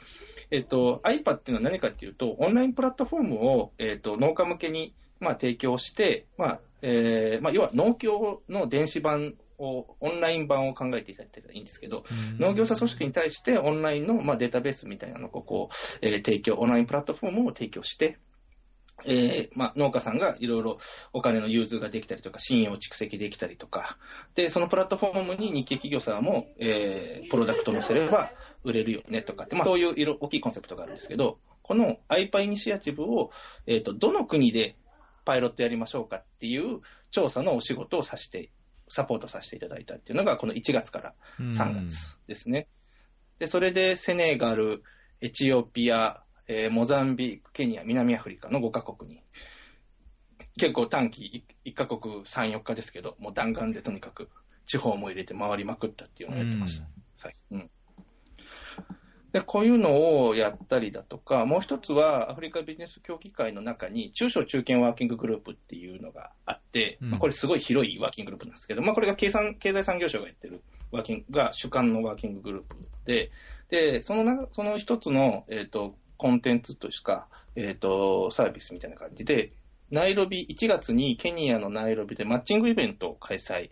[0.52, 12.04] えっ、ー、と、iPA っていうのは何かっていうと、オンラインプラットフォームを、えっ、と、農家向けに、まあ、提供して、まあ、えー、まあ、要は農協の電子版を、オンライン版を考えていただいたらいいんですけど、
[12.40, 18.20] 農業者組織に対してオンラインの、まあ、データベースみたいなのをこう、えー、提供、オンラインプラットフォームを提供して、
[19.06, 20.80] えーまあ、農家さんがいろいろ
[21.14, 23.98] お金の融通ができたりとか、信用蓄積できたりとか、
[24.36, 28.32] で、そのプラットフォームに日系企業さんも、えー、プロダクト載せれば
[28.64, 33.32] 売れるよねとかって、まあ、そういう色大きいコンセプトがあるんですけど、この iPA イニシアチブを、
[33.68, 34.76] えっ、ー、と、どの国で
[35.26, 36.80] パイロットやりましょうかっていう
[37.12, 38.50] 調査のお仕事をさせて
[38.90, 42.68] サポートさせていただいたっていうのが、この1月から3月ですね。
[43.40, 44.84] で、それでセネガル、
[45.22, 49.22] エチオピア、えー、モザンビーク、ケニア、南アフリカの5カ国に、
[50.58, 54.30] 結構短期 1, 1カ国3、4日ですけど、もう弾丸でとにかく
[54.66, 56.86] 地方も入れて回りまくったっていうのをやってました。
[57.52, 57.70] うん、
[59.32, 70.62] で、こういうのをやったりだとか、もう一つはアフリカビジネス協議会の中に中小中堅ワーキンググループっていうのがあって、うん、まあ、これすごい広いワーキンググループなんですけど、まあ、これが経産経済産業省がやってる
[70.92, 72.76] ワーキングが主幹のワーキンググループ
[73.06, 73.32] で、
[73.70, 79.52] で、そのなその一つの、えっ、ー、と、コンテンツというか、えっ、ー、と、サービスみたいな感じで、
[79.92, 83.72] ナイロビ、1月にケニアのナイロビでマッチングイベントを開催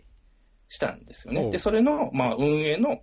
[0.68, 1.50] したんですよね。
[1.50, 3.00] で、それの、まあ、運営の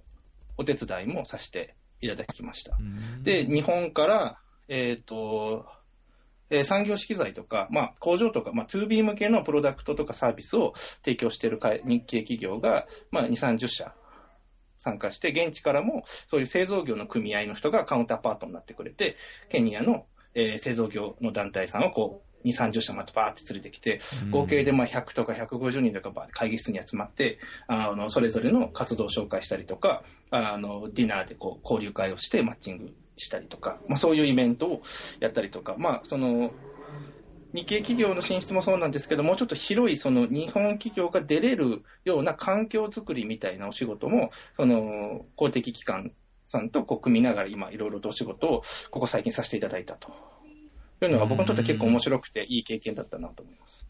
[0.58, 2.78] お手伝いもさせていただきました。
[3.22, 5.66] で、日本から、えっ、ー、と、
[6.50, 10.74] えー、産業資機材とか、まあ、工場とか、まあ、2B 向けのプロダクトとかサービスを
[11.04, 13.94] 提供している日系企業が、まあ、2、30社
[14.78, 19.16] 参加して、現地からもそういう製造業の組合の人がカウンターパートになってくれて、
[19.50, 34.82] ケニアの、えー、製造業の団体さんをこう、2、30社またバーって連れてきて、合計でまあ100とか150人とかバー会議室に集まって、あの、それぞれの活動を紹介したりとか、あの、ディナーでこう、交流会をしてマッチングしたりとか、まあそういうイベントを
[35.20, 36.52] やったりとか、まあその、
[37.54, 46.14] 日系企業の進出もそうなんですけど、もうちょっと広いその日本企業が出れるような環境づくりみたいなお仕事も、その公的機関
[46.46, 50.12] さんとこう組みながら今いろいろとお仕事をここ最近させていただいたと
[51.04, 53.86] というのが僕にとって結構面白くていい経験だったなと思います。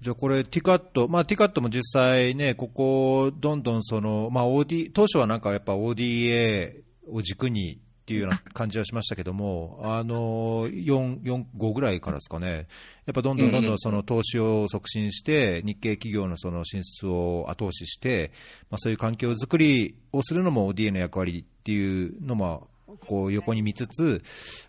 [0.00, 12.68] じゃあこれ、ティカット、まあ、ティカットも実際ね、ここ、どんどんその、まあ、OD、当初はなんかやっぱ ODA を軸にっていうような感じはしましたけども、あの4、4、5ぐらいからですかね、
[13.06, 18.30] やっぱどんどんどんどんその投資を促進して、日系企業のその進出を後押しして、
[18.70, 22.68] まあ、そういう環境づくりをするのも ODA の役割っていうのも
[23.06, 24.22] こう横に見つつ、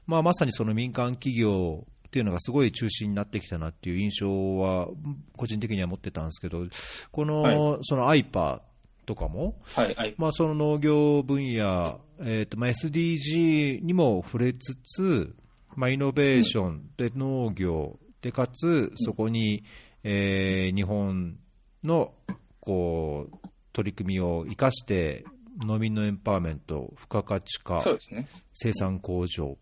[0.05, 4.87] まあ、まさにその民間企業っていうのがすごい中心になってきたなっていう印象は、
[5.35, 6.65] 個人的には持ってたんですけど、
[7.11, 8.61] この、はい、その IPA
[9.05, 15.35] とかも、はいはい、まあ、その農業分野、えーとまあ、SDG にも触れつつ、
[15.75, 19.63] まあ、イノベーションで農業で、かつそこに、
[20.03, 21.37] えー、日本
[21.83, 22.13] の
[22.61, 25.25] こう取り組みを生かして
[25.57, 29.57] 農民のエンパワーメント、付加価値化、ね、生産向上。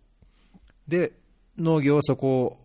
[0.88, 1.14] で、
[1.58, 2.58] 農業を底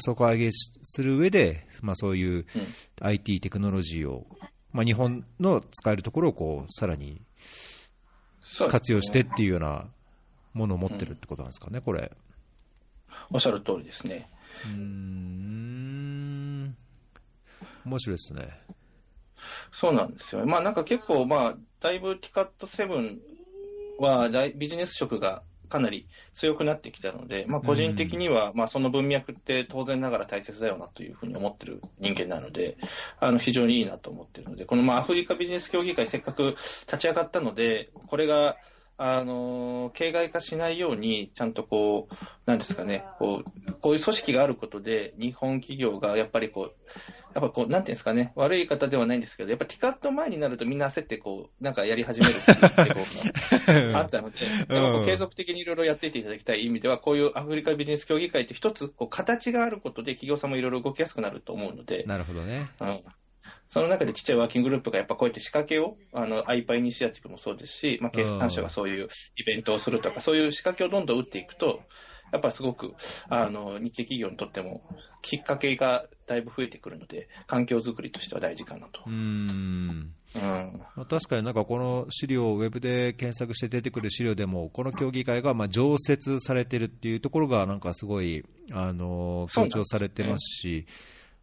[0.00, 2.46] 底上げする上で、まあ、そういう
[3.00, 4.26] IT テクノロジーを、
[4.72, 7.22] まあ、日本の使えるところをこうさらに
[8.68, 9.86] 活用してっていうような
[10.54, 12.12] ものを持ってるってことなんですかね、これ。
[13.30, 14.30] おっしゃる通りですね。
[14.66, 16.76] うん、
[17.84, 18.48] 面白いですね。
[19.72, 20.46] そうなんですよ。
[20.46, 23.18] まあなんか結構、まあ、だいぶティカット7
[23.98, 32.76] はビジネス色がかなり強くなってきたので、まあ、個人的には、まあ、その文脈って当然ながら大切だよなというふうに思ってる人間なので、
[33.18, 38.56] あの非常にいいなと思ってるので、このまあアフリカビジネス協議会せっかく立ち上がったので、これが
[39.04, 42.14] あの、形骸化しないように、ちゃんとこう、
[42.46, 46.74] なんですかね、こう、こういう組織があることで、日本企業がやっぱりこう、
[47.34, 54.36] やっぱこう、なんていうんですかね、悪い方ではないんですけど、やっぱティカット前になるとみんな焦ってこう、なんかやり始めるっていう傾向が あったので、
[54.68, 62.70] う継続的にいろいろやっていっていただきたい意味では、こういうアフリカビジネス協議会って一つ、こう、形があることで企業さんもいろいろ動きやすくなると思うので、なるほどね。
[62.80, 63.00] うん
[63.72, 69.08] その中でちっちゃいワーキンググループがやっぱこうやって仕掛けを、あの、アイパイイニシアチブもそうですし、まあ、経産省がそういう
[69.38, 71.80] イベントをするとか、そういう仕掛けをどんどん打っていくと、
[72.32, 72.92] やっぱすごく、
[73.30, 74.82] あの、日系企業にとっても、
[75.22, 79.04] きっかけがだいぶ増えてくるので、環境づくりとしては大事かなと。
[79.06, 80.12] うん。
[80.34, 80.82] うん。
[80.94, 90.86] まあ確かになんかこの資料をウェブで検索して出てくる資料でも、この協議会がまあ常設されてるっていうところが、なんかすごい、あの強調されてますし、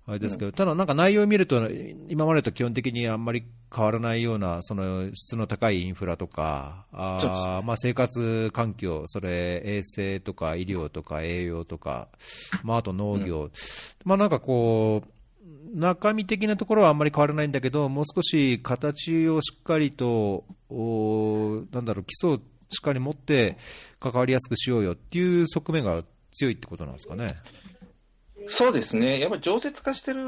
[0.10, 1.70] あれですけど、ただなんか内容を見ると、
[2.08, 3.44] 今までと基本的にあんまり
[3.74, 12.08] 変わらないような、その質の高いインフラとか、あまあ、生活環境、それ衛生とか医療とか栄養とか、
[12.64, 13.52] まあ、あと農業、
[14.04, 23.60] まあなんかこう、中身的なところはあんまり変わらないんだけど、もう少し形をしっかりと、おなんだろう、基礎をしっかり持って
[24.00, 27.36] 関わりやすくしようよっていう側面が強いってことなんですかね。
[28.50, 29.20] そうですね。
[29.20, 30.22] やっぱり常設化してる、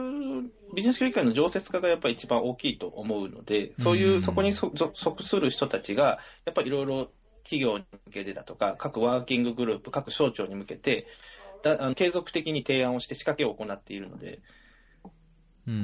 [0.76, 7.12] ビジネス協議会の常設化がやっぱり一番大きいと思うので、そういうう、んそこにそそ属する人たちが、やっぱりいろいろ
[7.44, 11.08] 企業に向けてだとか、各ワーキンググループ、各省庁に向けて、
[11.64, 14.40] だあの継続的に提案をして仕掛けを行っているので、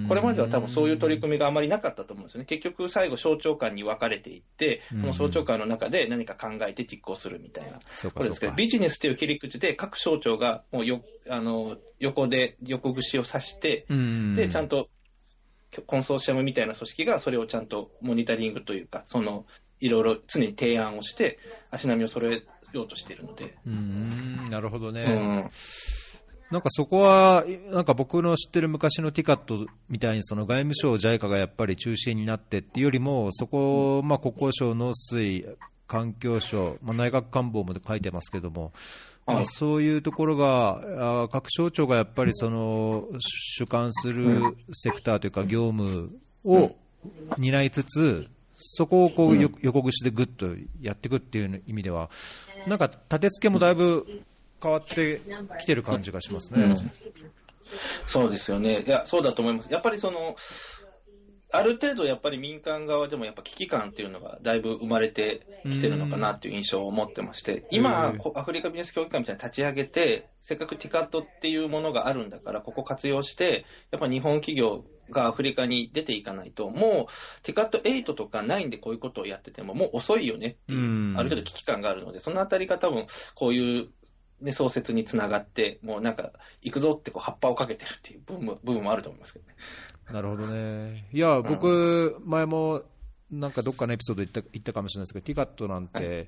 [0.08, 2.46] これまでは多分そういう取り組みがあまりなかったと思うんですよね。
[2.46, 7.80] 結局最後省庁間に分かれていって、うんその省庁間の中で何か考えて実行するみたいな。
[7.96, 14.90] そうかこれですけど、ビジネスという切り口で各省庁がもうよあの横で横串を刺して、うんで、ちゃんと
[15.86, 19.46] コンソーシアムみたいな組織がそれをちゃんとモニタリングというか、その
[19.80, 23.58] いろいろ常に提案をして、足並みを揃えようとしているので。
[23.66, 25.04] うんなるほどね。
[25.04, 25.52] うん
[26.52, 35.46] なんかそこは、なんか僕の知ってる昔のティカットみたいに、その外務省、JICA がやっぱり中心になってっていうよりも、そこ、まあ、国交省、農水、
[35.88, 38.72] 環境省、まあ、内閣官房も書いてますけども、
[39.26, 46.76] まあ、はいそういうところが、各省庁がやっぱりその主管するセクターというか、業務を
[47.38, 50.48] 担いつつ、そこをこうよ横串でぐっと
[50.82, 52.10] やっていくっていう意味では、
[52.68, 54.06] なんか立て付けもだいぶ
[54.62, 55.22] 変わって
[55.60, 56.64] きてる感じがしますね。
[56.64, 56.92] うん
[58.06, 58.84] そうですよね。
[58.84, 59.72] いや、そうだと思います。
[59.72, 60.38] やっぱりその、
[61.50, 83.90] ある程度やっぱり民間側でもやっぱ危機感っていうのがだいぶ生まれてきてるのかなっていう印象を持ってまして、今、こアフリカビジネス協議会みたいに立ち上げて、せっかくティカットっていうものがあるんだから、ここ活用して、やっぱ日本企業がアフリカに出ていかないと、もうティカット8とか9でこういうことをやってても、もう遅いよねっていううん、ある程度危機感があるので、そのあたりが多分こういう
[84.42, 86.32] ね、創設につながって、もうなんか、
[86.62, 89.56] 行くぞってこう葉っぱをかけてるっていう部分も部分もあると思いますけどね。
[90.12, 91.08] なるほどね。
[91.12, 92.84] いや、僕、前も、
[93.30, 96.28] なんかどっかのエピソードで言った言ったかもしれないですけど、ティカットなんて、うん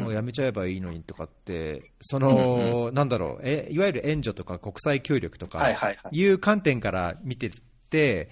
[0.00, 6.18] もうやめちゃえばいいのにとかって、その、なんだろうえ、いわゆる援助とか国際協力とか、はいはいはい。
[6.18, 7.50] いう観点から見てっ
[7.88, 8.28] て、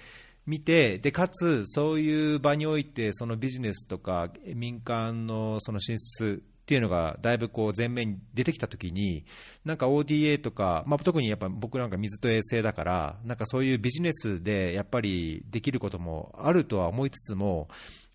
[0.46, 9.26] 見て、で、かつ、そういう場において、そのビジネスとか民間のその進出っていうのがだいぶこう前面に出てきたときに、
[9.66, 17.68] なんか ODA とか、まあ、特にやっぱ僕なんか水と衛生だから、なんかそういうビジネスでやっぱりできることもあるとは思いつつも、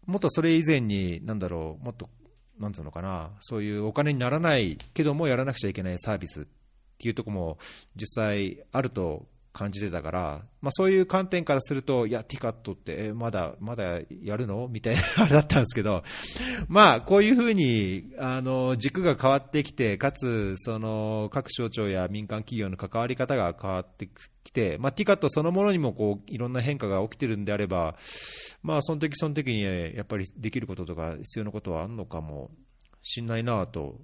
[0.07, 2.09] もっとそれ以前に、なんだろう、もっと、
[2.57, 6.45] なんつうのかな、そういうお金にならないけどもやらなくちゃいけないサービスっ
[6.97, 7.57] ていうところも
[7.95, 9.27] 実際あると
[9.59, 14.69] 感じてたから、まあ、そういう観点からすると、いや、ティカットって、えまだ、まだやるの？
[14.69, 16.03] みたいな あれだったんですけど、
[16.69, 24.09] まあ、こういうふうに、あの、軸が変わってきて、かつ、その、各省庁や民間企業の関わり方が変わって
[24.45, 27.97] きて、まあ、ティカットそのものにも、こう、いろんな変化が起きてるんであれば、
[28.63, 32.49] まあ、その時その時に、やっぱりできることとか、必要なことはあるのかも
[33.01, 33.99] しんないなと、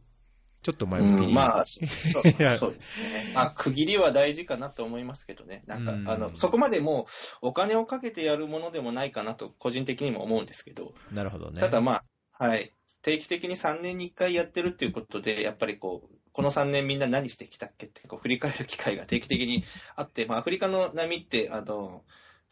[0.65, 1.27] ちょっと前向きに。
[1.27, 1.63] うん、まあ、
[2.57, 3.31] そうですね。
[3.35, 5.61] まあ、区切りは大事かなと思いますけどね。
[5.67, 7.05] なんか、うんあの、そこまでも
[7.43, 11.61] うお金をかけてやるものでもないかなと、個人的にも思うんですけど、なるほどね。
[11.61, 12.01] ただま
[12.39, 12.73] あ、はい。
[13.03, 19.63] 定期的に3年に1回やってるっていうことで、やっぱりこう、この3年みんな何してきたっけってこう振り返る機会が定期的に
[19.95, 22.03] あって、まあ、アフリカの波って、あの、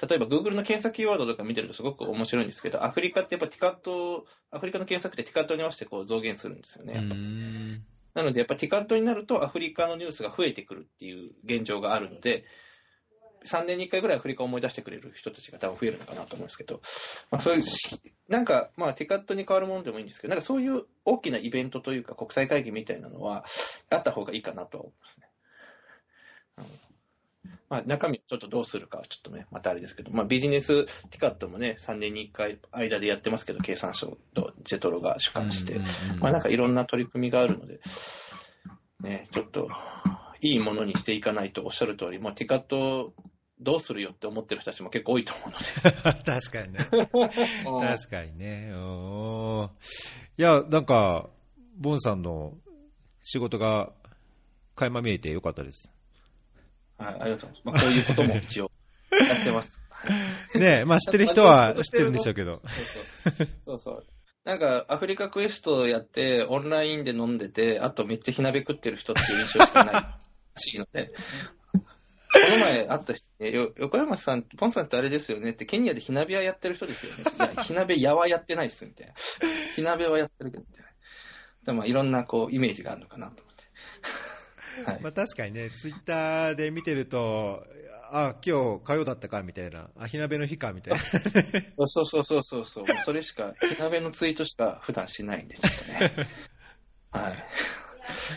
[0.07, 6.93] 例えば Google の検索キーワードとか見てるとすごく面白いんですけど、アフリカってやっぱティカット、アフリカの検索ってティカットに合わせてこう増減するんですよね。
[8.13, 12.45] なので、やっぱティカットになるとアフリカのニュースが増えてくるっていう現状があるので、
[13.45, 16.81] 3年に1回ぐらいアフリカを思い出してくれる人たちが多分増えるのかなと思うんですけど、
[17.29, 17.63] まあ、そういう、
[18.29, 23.45] なんか、まあ、ティカットに変わるものでもいいんですけど、なんかそういう大きなイベントというか、国際会議みたいなのは、
[23.89, 25.27] あった方がいいかなとは思いますね。
[27.45, 35.79] うんまあ、中身ちょっとどうするかはちょっとね、またあれですけど、まあ、ビジネスティカットもね、3年に1回間でやってますけど、経産省とジェトロが主管して、
[36.19, 37.79] まあ、なんかいろんな取り組みがあるので、
[39.01, 39.69] ね、ちょっと、
[40.41, 43.13] いいものにしていかないとおっしゃる通り、まあ、ティカット
[43.59, 45.65] どうするよって思ってる人たちも結構多いと思うので。
[46.23, 46.79] 確かにね。
[46.85, 48.73] 確かにね。
[48.75, 49.69] お
[50.37, 51.29] いや、なんか、
[51.77, 52.53] ボンさんの
[53.23, 53.91] 仕事が
[54.75, 55.91] 垣間見えてよかったです。
[57.03, 57.61] はい、ありがとうございます。
[57.65, 58.71] まあ、こういうことも一応
[59.11, 59.81] やってます。
[60.55, 62.61] ねまあ知ってる人は知ってるんでしょうけど。
[63.65, 64.05] そうそう。
[64.45, 70.19] なんか、アフリカクエストやって、オンラインで飲んでて、あとめっちゃ火鍋食ってる人っていう印象しかないら
[70.57, 71.13] しいので、
[71.71, 71.79] こ
[72.51, 77.23] の前会った人に、よ横山さん、ポンさんってあれですよねって、ケニアで火鍋屋やってる人ですよね。
[77.23, 79.13] いや、火鍋屋はやってないっす、みたいな。
[79.75, 80.89] 火鍋はやってるけど、みたいな。
[81.65, 83.43] でまあ、いろんな、こう、イメージがあるのかなと。
[84.85, 87.65] はいまあ確かにね、ツイッターで見てると、
[88.11, 90.99] あ、今日火曜だったかみたいな、あ、火鍋の日かみたいな。
[91.87, 92.85] そうそうそうそうそう。
[93.03, 96.27] それしか、火鍋のツイートしか普段しないんで、ちょっとね。
[97.11, 97.45] はい。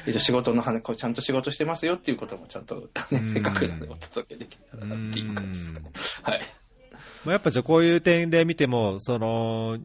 [0.06, 5.90] 一応仕事の話、こうちゃんと仕事してますよっていうこともちゃんと、ね、うんせっかくなのでお届けできたらなっていう感じですかね。
[6.22, 6.40] はい。
[7.24, 9.78] まあやっぱじゃあこういう点で見ても、その、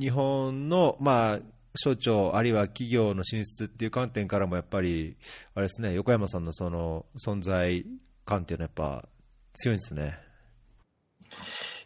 [0.00, 1.40] 日本の、まあ、
[1.78, 5.16] 省庁、あるいは企業の進出っていう観点からも、やっぱり、
[5.54, 7.84] あれですね、横山さんのその存在
[8.24, 9.08] 感っていうのはやっぱ
[9.54, 10.18] 強いんですね。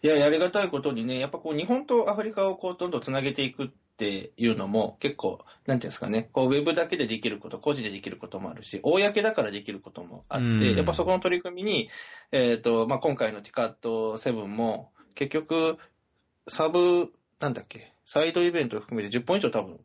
[0.02, 11.88] いや、やりがたいことにね、やっぱこう、日本とアフリカをこう、どんどんつなげていくっていうのも、結構、なんていうんですかね、こう、ウェブだけでできること、個人でできることもあるし、公だからできることもあって、うんやっぱそこの取り組みに、
[12.32, 15.78] えっ、と、まあ、今回のティカット7も、結局、
[16.48, 19.80] サブ、なんだっけ、サイドイベントを含めて10本以上多分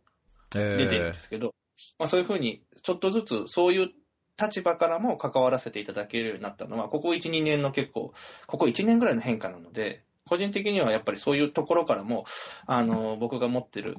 [0.54, 1.56] え出てるんですけど、
[1.98, 3.90] まあ、そういうふうに、ちょっとずつ、そういう
[4.38, 8.12] 立場からも関わらせていただけるようになったのは、ここ1、2年の結構、
[8.48, 12.26] ここ1年ぐらいの変化なので、個人的にはやっぱりそういうところからも、
[12.66, 13.98] あの、僕が持ってる、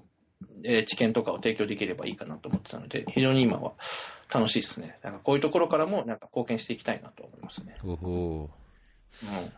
[0.63, 3.73] えー知見とかを提供できればいいかなと思ってたので、非常に今は
[4.31, 4.99] 楽しいですね。
[5.03, 7.73] なんかこういうところからも、なんか貢献していきたいなと思いますね。
[7.83, 8.51] おほ
[9.23, 9.53] うん。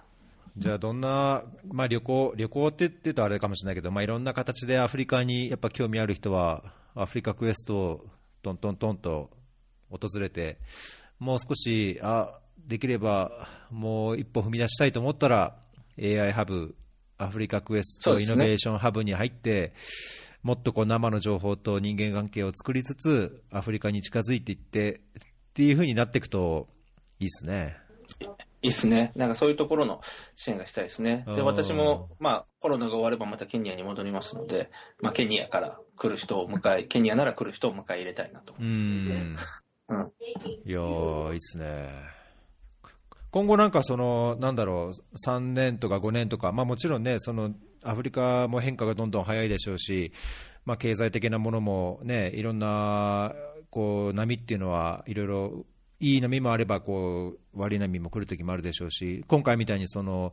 [0.56, 8.06] じゃあ、どんな、まあ、旅行、旅行って言うとあれかもしれないけど、まあ、いろんな形でアフリカにやっぱ興味ある人は、アフリカクエストを
[8.42, 9.30] トントントンと
[9.90, 10.58] 訪れて、
[11.18, 15.56] もう少し、あできればもう一歩踏み出したいと思ったら、
[15.98, 16.74] AI ハブ、
[17.18, 19.74] アフリカクエストイノベーションハブに入って、
[20.42, 25.22] もっとこう生の情報と人間関係を作りつつ、アフリカに近づいていってっ
[25.52, 26.68] ていう風になっていくと
[27.18, 27.76] いいですね。
[28.62, 29.12] いいっすね。
[29.16, 30.00] なんかそういうところの
[30.34, 31.24] 支援がしたいですね。
[31.26, 38.54] で、うん私も、まあ、コロナが終わればまたケニアに戻りますので、まあ、ケニアから来る人を迎え、ケニアなら来る人を迎え入れたいなと。
[38.58, 39.36] うーん。
[39.88, 40.12] うん。
[40.64, 41.90] いやー、いいっすね。
[43.30, 47.52] 今後なんかその、なんだろう、3年とか5年とか、まあもちろんね、その、
[47.82, 50.12] アフリカも変化がどんどん早いでしょうし、
[50.64, 53.32] まあ経済的なものもね、いろんな、
[53.70, 55.64] こう、波っていうのはいろいろ、
[56.00, 60.32] いい波もあれば、こう、悪い波も来る時もあるでしょうし、今回みたいにその、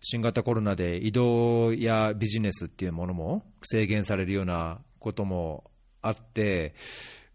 [0.00, 5.70] 新型コロナで移動やビジネスっていうものも制限されるようなことも
[6.02, 6.74] あって、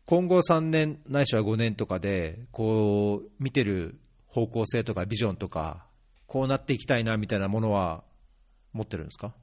[0.05, 5.85] 今後3年ないしは5年とかでこう見てる方向性とかビジョンとか
[6.25, 8.03] こうなっていきたいなみたいなものは
[8.73, 9.33] 持ってるんですか？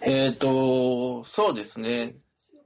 [0.00, 2.16] えっ、と、そうですね。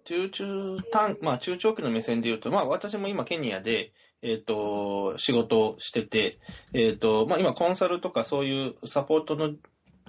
[0.07, 3.93] 中中短、まあ中長期の目線で言うと、まあ私も今ケニアで、
[4.23, 6.39] えっ、と、仕事をしてて、
[6.73, 9.55] えっ、と、まあ今コンサルとかそういうサポートの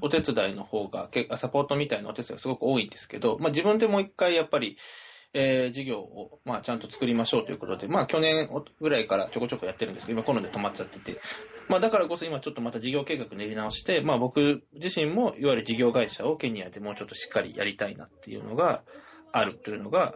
[0.02, 4.78] お手伝いの方が、サポートみたいなお手伝いがすごく多いんですけど、まあ自分でもう一回やっぱり、
[5.34, 11.20] えー事業を、まあ、ちゃんと作りましょうということで、まあ、去年ぐらいからちょこちょこやってるんですけど、今コロナで止まっちゃってて、
[11.68, 18.84] まあ、だからこそ今ちょっとまた事業計画練り直して、まあ、僕自身もいわゆる事業会社をケニアでもうちょっとしっかりやりたいなっていうのが
[19.32, 20.16] あるというのが、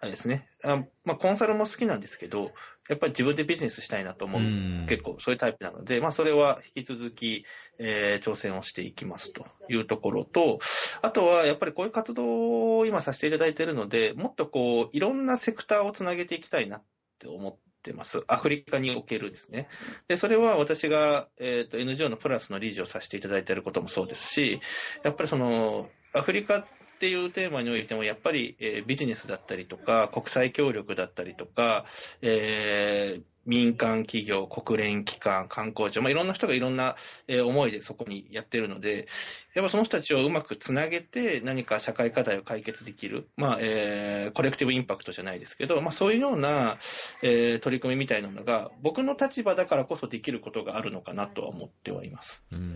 [0.00, 0.48] あれですね。
[0.62, 2.52] あまあ、コンサルも好きなんですけど、
[2.88, 7.44] やっぱり自分でビジネスしたいなと思う、うん結構そういうタイプなので、まあ、それは引き続き、
[7.78, 10.60] えー挑戦をしていきますというところと、
[11.02, 16.82] あとはやっぱりこういう活動を今させていただいているので、もっとこう、いろんなセクターをつなげていきたいなっ
[17.18, 18.22] て思ってます。
[18.28, 19.68] アフリカにおけるですね。
[20.06, 24.60] で、それは私が、えっ、と、NGO のプラスの理事をさせていただいていることもそうですし、
[25.02, 26.66] やっぱりその、アフリカ
[26.98, 31.84] っていうテーマにおいても、やっぱり、えービジネスだったりとか、国際協力だったりとか、
[32.22, 36.96] えー民間企業、国連機関、観光庁、まあ、いろんな人がいろんな、
[37.28, 39.06] えー思いでそこにやってるので、
[39.54, 46.78] やっぱその人たちをうまくつなげて、何か社会課題を解決できる、まあえーコレクティブインパクトじゃないですけど、まあ、そういうような、
[47.22, 52.42] えー取り組みみたいなのが、僕の立場だからこそできることがあるのかなとは思ってはいます。
[52.50, 52.74] うんうんうんう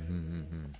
[0.68, 0.72] ん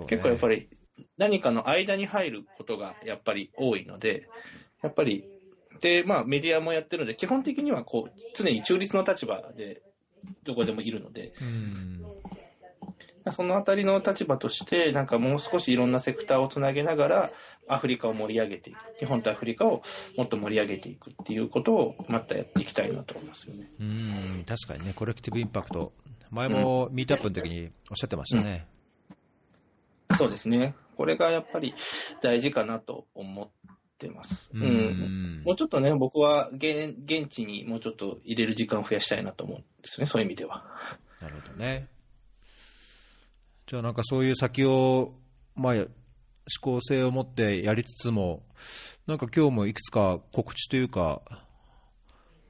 [0.00, 0.68] ね結構やっぱり
[1.16, 4.28] 何かの間に入ることがやっぱり多いので、
[4.82, 5.24] やっぱり、
[5.80, 9.82] で、まあメディアもやってるので、基本的にはこう、常に中立の立場で
[10.44, 12.02] どこでもいるので、うん
[13.32, 17.30] そのあたりの立場として、なんかもう少しいろんなセクターをつなげながら、
[17.66, 18.78] アフリカを盛り上げていく。
[18.98, 19.82] 日本とアフリカを
[20.18, 23.70] もっと盛り上げていくっていうことをまたやっていきたいなと思いますよね。
[23.80, 25.92] うん確かにね、コレクティブインパクト、
[26.30, 28.66] 前もミートアップの時におっしゃってましたね。
[30.18, 30.74] そうですね。
[30.94, 31.74] これがやっぱり
[32.22, 33.50] 大事かなと思っ
[33.98, 34.50] てます。
[34.54, 40.64] うんうんもうちょっとね、僕は現現地にもうちょっと入れる時間を増やしたいなと思うんですね、そういう意味では。
[41.20, 41.88] なるほどね。
[43.66, 45.14] じゃあなんかそういう先を、
[45.54, 45.86] まあ、思
[46.60, 48.42] 考性を持ってやりつつも、
[49.06, 51.22] なんか今日もいくつか告知というか、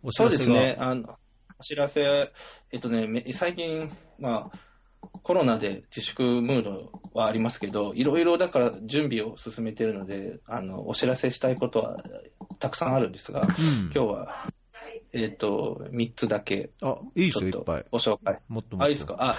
[0.02, 0.38] お知そうらせが。
[0.38, 0.76] ですね。
[0.78, 1.18] あの、
[1.58, 2.32] お知らせ、
[2.72, 4.58] えっとね、め最近、まあ、
[5.22, 12.02] コロナで自粛ムードはありますけど、いろいろだから準備を進めているので、あの、お知らせしたいことは
[12.58, 14.52] たくさんあるんですが、うん今日は、
[15.12, 17.84] えっと、3つだけ、あ、いいですよ、いっぱい。
[17.90, 18.40] ご紹介。
[18.48, 18.84] もっともっと。
[18.84, 19.16] あ、いいですか？
[19.18, 19.38] あ、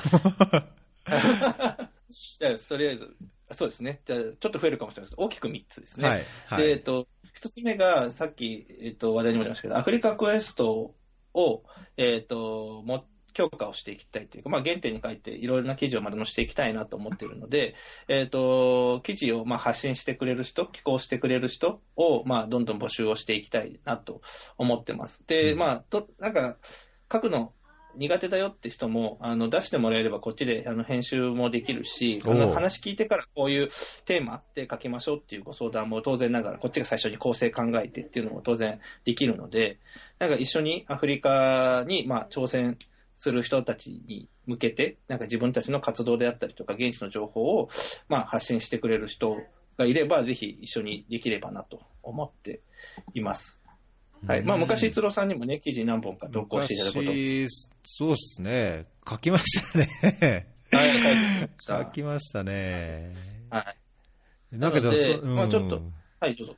[2.09, 3.15] じゃあ、とりあえず、
[3.51, 4.01] そうですね。
[4.05, 5.21] じゃあ、ちょっと増えるかもしれないです。
[5.21, 6.07] 大きく3つですね。
[6.07, 6.25] はい。
[6.47, 6.81] はで、えっい。
[6.81, 10.95] と、一つ目が、さっき、えっと、話題にも出ましたけど、アフリカクエスト
[11.33, 11.63] を、
[11.97, 13.05] えっと、も
[13.35, 17.75] 強化をしていきたいというか、まあ、原点に書いていろいろな記事をまと載せていきたいなと思っているので、
[18.07, 24.21] えっと、記事をまあ発信してくれる人、寄稿してくれる人を、まあ、どんどん募集をしていきたいなと
[24.57, 25.21] 思ってます。
[25.27, 26.57] で、うんまあ、と、なんか、
[27.11, 27.53] 書くの
[27.97, 33.69] 苦手だよって人も、あの、出してもらえればこっちであの編集もできるし、あおうの話聞いてからこういう
[34.05, 39.79] テーマで書きましょうっていうご相談も当然ながら、こっちが最初に構成考えてっていうのも当然できるので、
[40.19, 42.77] なんか一緒にアフリカに、まあ、挑戦
[43.17, 47.69] する人たちに向けて、なんか自分たちの活動であったりとか、現地の情報を、
[48.07, 49.37] まあ、発信してくれる人
[49.77, 52.61] がいれば、ぜひ一緒にできればなと思って
[53.13, 53.59] います。
[54.25, 54.43] はい。
[54.43, 57.05] まあ、昔、一郎さんにもね、記事何本か投稿していただくこと。
[57.83, 58.87] そうですね。
[59.07, 60.47] 書きましたね。
[60.71, 61.49] 書い
[61.85, 63.11] 書きましたね。
[63.49, 64.59] はい。
[64.59, 64.91] だけど、
[65.23, 65.81] まあちょっと
[66.19, 66.55] はい、どうぞ。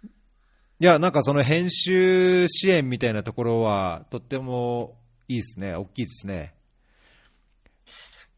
[0.79, 4.97] いや、なんかその編集支援みたいなところは、とっても
[5.27, 5.75] いいですね。
[5.75, 6.53] 大きいですね。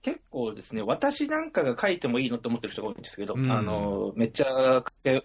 [0.02, 4.82] 結構ですね、私なんかが書いてもいいのと思ってる人が多いんですけど、うんあのめっちゃ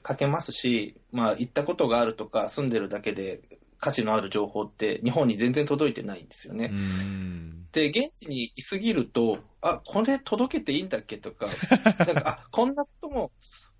[0.06, 3.40] 書けますし、まあ、行ったことがあるとか、住んでるだけで
[3.78, 6.70] 価値のある情報って、日本に全然届いてないんですよね。
[6.72, 7.66] うん。
[7.70, 11.46] で、現地にいすぎると、あ、これ届けていいんだっけとか、
[12.04, 13.30] なんか、あ、こんなことも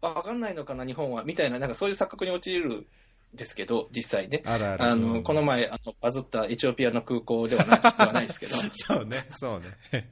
[0.01, 2.87] わかんないのかな、日本は、みたいな、なんかそういう錯覚に陥るん
[3.37, 4.43] ですけど、実際ね。
[4.45, 4.83] あるある。
[4.85, 10.11] あの、うんこの前、あの、バズったエチオピアの空港ではない、ではないですけど、 そうね、そうね。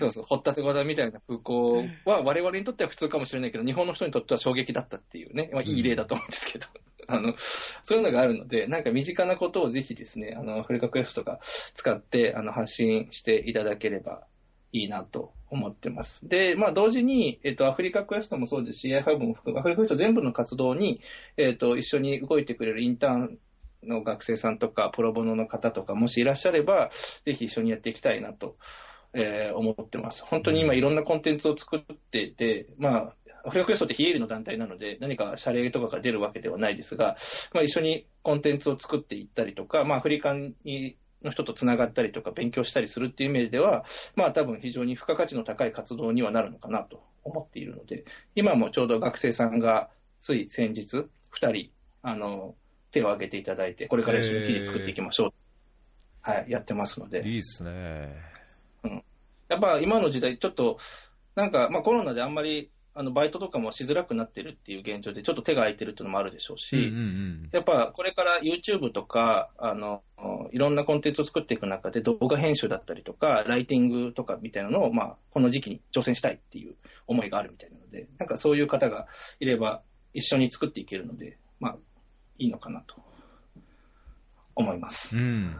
[0.00, 6.66] そうそう、堀田小田みたいな空港は、我々にとっては普通かもしれないけど、日本の人にとっては衝撃だったっていうね、まあ、いい例だと思うんですけど、
[7.08, 7.34] あの、
[7.82, 11.40] そういうのがあるので、なんか身近なことをぜひですね、あの、アフリカクエストとか
[11.74, 14.26] 使って、あの、発信していただければ
[14.72, 16.26] いいなと思ってます。
[16.28, 21.00] で、まあ、同時に、えっと、アフリカクエストもそうですし、AI5 も含む、アフリカクエスト全部の活動に、
[21.36, 23.38] えっと、一緒に動いてくれるインターン
[23.82, 26.90] の学生さんとか、プロボノの方とか、もしいらっしゃれば、
[27.24, 28.56] ぜひ一緒にやっていきたいなと
[29.14, 30.24] えー思ってます。
[30.24, 33.14] 本当に今いろんなコンテンツを作ってて、まあ、
[33.44, 37.16] アフリカクエストって非営利の団体なので、何か謝礼とかが出るわけではないですが、
[37.52, 43.84] まあ、一緒にコンテンツを作っていったりとか、まあ、アフリカにの人とつながったりとか勉強したりするっていう意味では、
[44.16, 48.04] まあ多分非常に付加価値の高い活動にはなるのかなと思っているので、
[48.34, 51.70] 今もちょうど学生さんがつい先日、二人、
[52.02, 52.54] あの、
[52.90, 55.32] 手を挙げていただいて、これから一緒に記事作っていきましょう。
[56.20, 57.26] はい、やってますので。
[57.26, 58.14] いいですね。
[59.48, 60.78] やっぱ今の時代、ちょっと、
[61.34, 70.02] なんか、まあコロナであんまり、あの、バイトとかもしづらくなってるっていう現状で、ちょっと手が空いてるっていうのもあるでしょうし、うんうんやっぱこれから YouTube とか、あの、
[70.52, 76.76] いろんなコンテンツを作っていく中で動画編集だったりとか、ライティングとかみたいなのを、まあ、この時期に挑戦したいっていう
[77.06, 79.06] 思いがあるみたいなので、なんかそういう方が
[79.40, 79.82] いれば
[80.12, 81.76] 一緒に作っていけるので、まあ、
[82.38, 82.96] いいのかなと
[84.54, 85.16] 思います。
[85.16, 85.56] うん。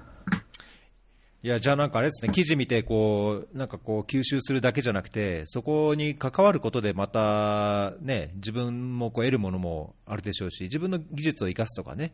[1.45, 12.13] いや、じゃあなんかあれですね、記事見て、こう、なんかこう、吸収するだけじゃなくて、そこに関わることでまた、ね、自分もこう得るものもあるでしょうし、自分の技術を生かすとかね、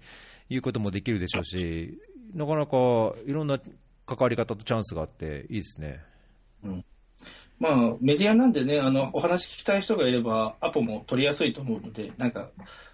[0.48, 1.98] いうこともできるでしょうし、
[2.32, 2.76] なかなか
[3.26, 3.58] いろんな
[4.06, 6.00] 関わり方とチャンスがあって、いいですね。
[6.64, 6.84] うん
[7.58, 12.50] まあ、メディアなんでね、あの、お話聞きたい人がいれば、アポも取りやすいと思うので、なんか、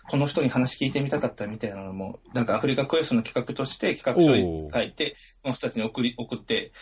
[0.08, 6.72] この人に話聞いてみたかったみたいなのも、なんかアフリカクエストの企画として企画書に書いて、この人たちに送り、送って、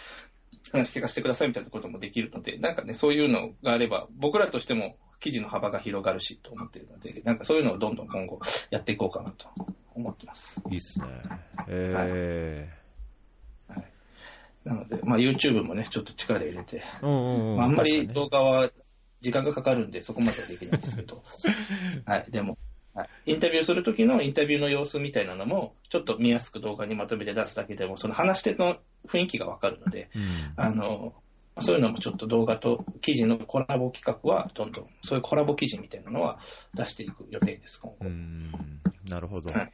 [0.71, 9.49] 話聞かせてくださいみたいなこともできるので、なんかね、そういうのがあれば、僕らとしても記事の幅が広がるし、と思っているので、なんかそういうのをどんどん今後やっていこうかなと
[9.95, 10.63] 思ってます。
[10.67, 11.07] いいですね。
[11.69, 12.82] え
[14.65, 18.71] なので、まあ YouTube もね、ちょっと力入れて、あ、あんまり動画は
[19.21, 21.23] 時間がかかるんで、そこまではできないんですけど、
[22.07, 22.59] はい、でも、
[22.95, 30.23] はい、インタビューするときのインタビューの様子みたいなのも、ちょっと見やすく動画にまとめて出すだけでも、その話し手の雰囲気がわかるので、うん。
[30.57, 31.15] あの、
[31.61, 36.39] そういうのもちょっと動画と記事のコラボ企画は、どんどん、そういうコラボ記事みたいなのは
[36.75, 37.97] 出していく予定です、今後。
[38.01, 38.53] うん、
[39.09, 39.53] なるほど。
[39.53, 39.73] はい。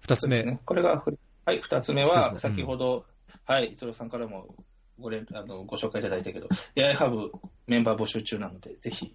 [0.00, 0.42] 二つ目。
[0.42, 0.60] ね。
[0.64, 1.18] これがアフリ、
[1.48, 3.06] はい、二つ目二は、先ほど、
[3.46, 4.54] はい、逸郎さんからも
[5.00, 7.32] ご連あのご紹介いただいたけど、AI ハブ
[7.66, 9.14] メンバー募集中なので、ぜひ、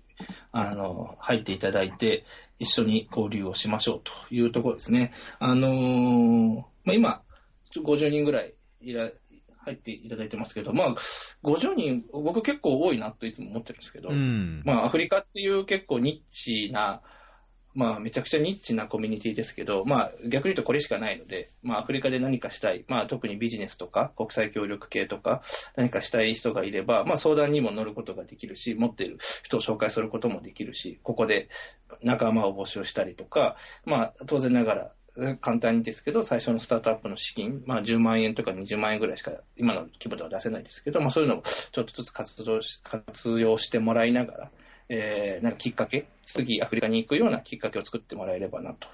[0.51, 2.25] あの、入っていただいて、
[2.57, 5.13] 一緒に交流をしましょうというところですね。
[5.37, 6.55] あのー
[6.85, 7.21] まあ、今、
[7.69, 9.11] ちょ50人ぐらいいら
[9.59, 10.95] 入っていただいてますけど、まあ、
[11.43, 14.63] 50人、僕結構多いなといつも思ってるんですけど、うん。
[14.65, 17.03] まあ、アフリカっていう結構ニッチな、
[17.75, 25.41] まあ、めちゃくちゃニッチなコミュニティですけど、まあ、逆に言うとこれしかないので、まあ、アフリカで何かしたい、まあ、特にビジネスとか、国際協力系とか、
[25.75, 31.49] 何かしたい人がいれば、まあ、相談にも乗ることができるし、持っている人を紹介することもできるし、ここで
[32.01, 33.55] 仲間を募集したりとか、
[33.85, 34.91] まあ、当然ながら、
[35.41, 44.51] 簡単にですけど、最初のスタートアップの資金、まあ、10万円とか20万円ぐらいしか今の規模では出せないですけど、まあ、そういうのをちょっとずつ活動し活用してもらいながら、
[44.89, 48.87] えーなんかきっかけ、次アフリカに行くようなきっかけを作ってもらえればなと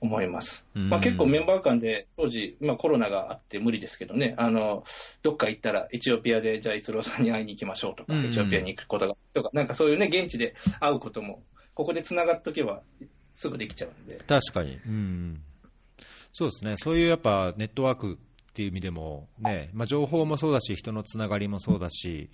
[0.00, 0.66] 思います。
[0.74, 4.84] うんまあ、結構メンバー間で当時、まあ、コロナがあって無理ですけどね、あの、
[5.22, 11.42] どっか行ったらエチオピアでじゃあ逸郎さんに会いに行きましょうとか、うんエチオピアに行くことが、とか、なんかそういうね、現地で会うことも、
[11.74, 12.82] ここで繋がっとけば
[13.32, 14.18] すぐできちゃうんで。
[14.26, 14.78] 確かに。
[14.86, 15.42] うん。
[16.32, 16.74] そうですね。
[16.76, 22.30] そういうやっぱネットワークっていう意味でも、ね、まあ、情報もそうだし、人のつながりもそうだし、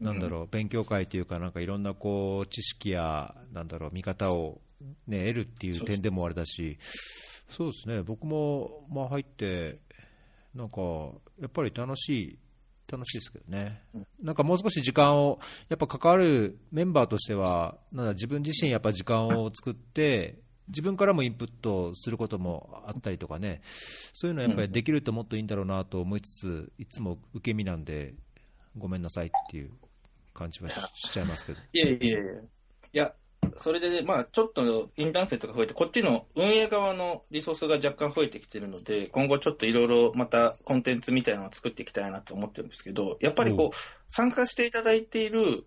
[0.00, 4.60] なんだろう、勉強会というか、なんかいろんなこう知識や、なんだろう、見方を、
[5.06, 6.78] ね、得るっていう点でもあれだし、
[7.50, 9.74] そうですね、僕も、まあ、入って、
[10.54, 10.80] なんか、
[11.40, 12.38] やっぱり楽しい、
[12.90, 13.82] 楽しいですけどね、
[14.22, 23.60] なんかもう少し時間を、やっぱ関わるメンバーとしては、なんだ自分自身、やっぱ時間を作って、自分からもインプットすることもあったりとかね、
[24.12, 28.14] そういうのやっぱりできるともっといいんだろうなと思いつつ、いつも受け身なんで、
[28.76, 29.70] ごめんなさいっていう
[30.32, 31.58] 感じはししちゃいますけど。
[31.72, 32.32] い やいやいやいや。
[32.92, 33.14] いや、
[33.56, 43.76] それでね、まあ、ちょっとインターン生とか増えて、こっちの運営側のリソースが若干増えてきてるので、今後ちょっといろいろまたコンテンツみたいなのを作っていきたいなと思ってるんですけど、やっぱりこう、
[44.08, 45.66] 参加していただいている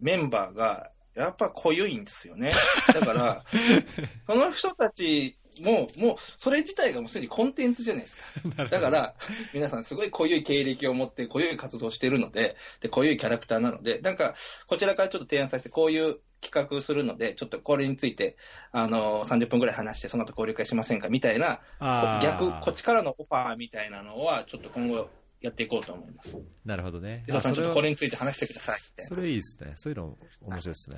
[0.00, 2.52] メンバーが、やっぱ濃ゆいんですよね。
[2.94, 3.44] だから、
[4.26, 8.22] その人たちも、もう、それ自体がもうすでにコンテンツじゃないですか。
[8.70, 9.14] だから、
[9.52, 14.34] 皆さんすごい濃ゆい経歴を持って、濃ゆい活動をしているので、で、濃ゆいキャラクターなので、なんか、
[14.66, 18.36] こちらからちょっと提案させて、こういう企画するので、ちょっとこれについて、
[18.72, 21.60] あの、30分くらい話して、その後交流会しませんかみたいな、
[22.22, 25.08] 逆、こっちからのオファーみたいなのは、ちょっと今後
[25.40, 26.36] やっていこうと思います。
[26.64, 27.24] なるほどね。
[27.26, 29.72] 伊沢さん、ちょっとあこれについて話してください、みたいなそれいいですね。
[29.76, 30.96] そういうの面白いですね。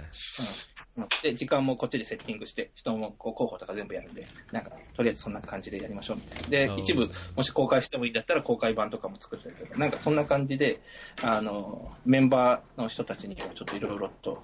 [0.97, 6.49] うんで、時間もこっちでセッティングして、人もこう候補とか全部やるんで、なんか、とりあえずそんな感じでやりましょうみたいな。
[6.49, 10.81] でなるほ、ど一部、もし公開してもいいんだったら公開版とかも作ったりとか、なんかそんな感じで、
[11.23, 14.43] あの、メンバーの人たちにはちょっといろいろと、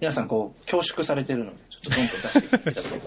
[0.00, 3.00] 皆さんこう、恐縮されてるので、ちょっとどんどん出していただけれ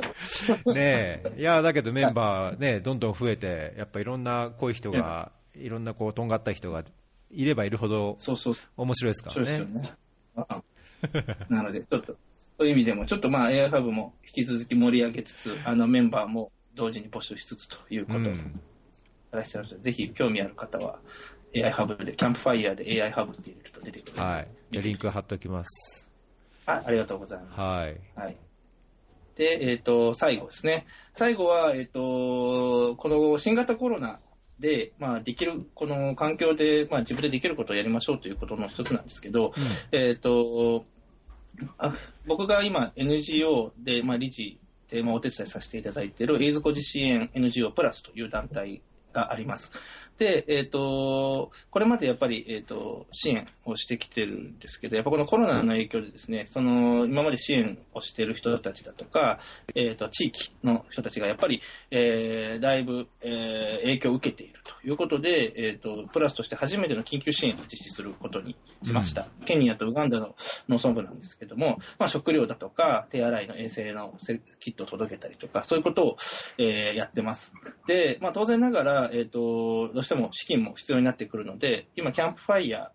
[0.66, 0.74] ば。
[0.76, 6.84] ねえ、いや、だけどメンバーね、どんどん増えて、やっぱいろんな濃い人が、いろんなこう、とんがった人が
[7.30, 8.70] いればいるほどそうそうそう。
[8.78, 9.46] 面白いですからね。
[9.46, 9.94] そうですよね。
[10.36, 10.64] あ
[11.50, 12.14] なので、ちょっと、
[12.58, 18.38] そういう意味でも、ちょっとまあ、AI ハブも引き続き盛り上げつつ、あのメンバーも同時に募集しつつということをや
[19.32, 21.00] らせてもらって、ぜひ興味ある方は、
[21.56, 24.22] AI ハブで、キャンプファイヤーで AI ハブって入れると出てくる。
[24.22, 24.48] はい。
[24.72, 26.10] じゃあリンク貼っておきます。
[26.66, 27.60] あありがとうございます。
[27.60, 28.00] はい。
[28.16, 28.38] はい。
[29.36, 30.86] で、えっ、と、最後ですね。
[31.14, 34.20] 最後は、えっ、と、この新型コロナ
[34.62, 39.54] で、まあ、できる、この環境で、まあ、自分でできることをやりましょうということの一つなんですけど、
[39.92, 40.86] えっ、と、
[41.78, 41.94] あ
[42.26, 44.60] 僕が今 NGO で、まあ、理事
[44.90, 48.82] で、まあ、お手伝いさせていただいている、エイズ孤児支援 NGO プラスという団体
[49.12, 49.72] があります。
[50.22, 59.40] で、えっ、と、これまでやっぱり、えっ、と、支援をしてきてるんですけど、やっぱこのコロナの影響でですね、その、今まで支援をしている人たちだとか、
[59.74, 61.60] えっ、と、地域の人たちがやっぱり、
[61.90, 69.28] えー、だいぶ、えー、影響を受けているということで、えっ、と、プラスとして初めての緊急支援を実施することにしました。
[69.46, 70.36] ケニアとウガンダの
[70.70, 74.14] 農村部なんですけども、まあ、食料だとか、手洗いの衛生の
[74.60, 76.18] キットを届けたりとか、そういうことを、
[76.60, 77.54] えー、やってます。
[77.88, 82.92] で、まあ、当然ながら、えっ、と、どうしても資金も必要になってくるので、今、キャンプファイヤ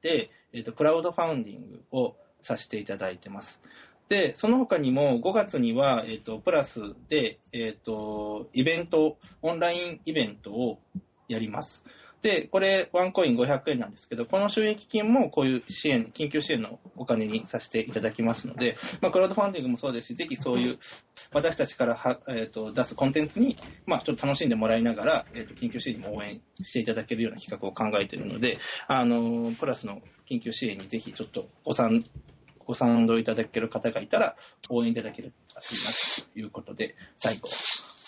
[0.00, 3.60] ーで、えっ、と、クラウドファウンディングをさせていただいてます。
[4.08, 10.80] で、その他にも5月には、えっ、と、プラスで、えっ、と、イベント、オンラインイベントを
[11.28, 11.84] やります。
[12.22, 20.78] で、これ、ワンコイン500円なんですけど、この収益金もこういう支援、緊急支援のお金にさせていただきますので、まあ、クラウドファンディングもそうですし、ぜひそういう
[21.32, 23.56] 私たちからは、えー、と出すコンテンツに、
[23.86, 30.00] まあ、ちょっと楽しんでもらいながら、えー、と緊急支援にも応援していただけるような企画を考えているので、あのプラスの
[30.30, 32.04] 緊急支援にぜひちょっとご賛
[32.64, 34.36] ご賛同いただける方がいたら、
[34.68, 35.90] 応援いただけるといいな
[36.32, 37.48] ということで、最後、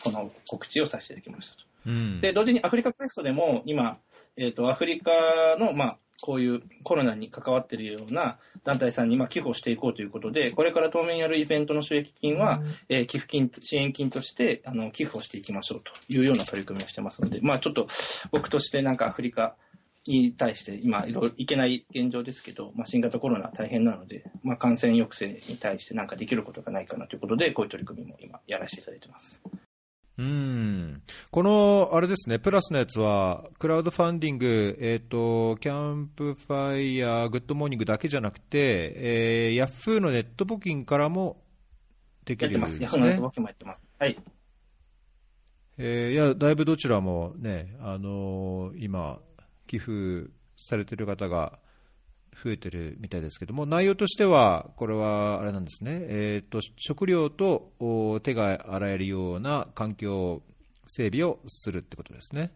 [0.05, 1.63] この告知をさせていただきましたと。
[1.87, 3.99] うんで、同時にアフリカクエストでも今、
[4.37, 17.89] えっ、と、アフリカの、まあ、こういうコロナに関わっているような団体さんにまあ寄付をしていこうということで、これから当面やるイベントの収益金は、えー寄付金、支援金としてあの寄付をしていきましょうというような取り組みをしてますので、まあちょっと
[18.31, 19.57] 僕としてなんかアフリカ
[20.07, 29.43] に対して今いろいろいけない現状ですけど、まあ新型コロナ大変なので、まあ感染抑制に対してなんかできることがないかなということで、こういう取り組みも今やらせていただいてます。
[30.17, 31.03] うん
[31.33, 41.43] この、あれですね、プラスのやつは、クラウドファンディング、えっ、と、キャンプファイヤー、グッドモーニングだけじゃなくて、えー、ヤフーのネット募金からも
[42.25, 42.81] できるやってます。
[42.81, 43.23] ヤフーのネット。
[43.23, 43.83] 僕もやってます。
[43.99, 44.17] はい。
[45.79, 49.19] えーいや、だいぶどちらもね、あのー今、
[49.67, 51.59] 寄付されてる方が
[52.43, 60.43] 増えてるみたいですけども、内容としては、これはあれなんですね、えーと食料とお手が洗えるような環境
[60.87, 62.53] 整備をするってことですね。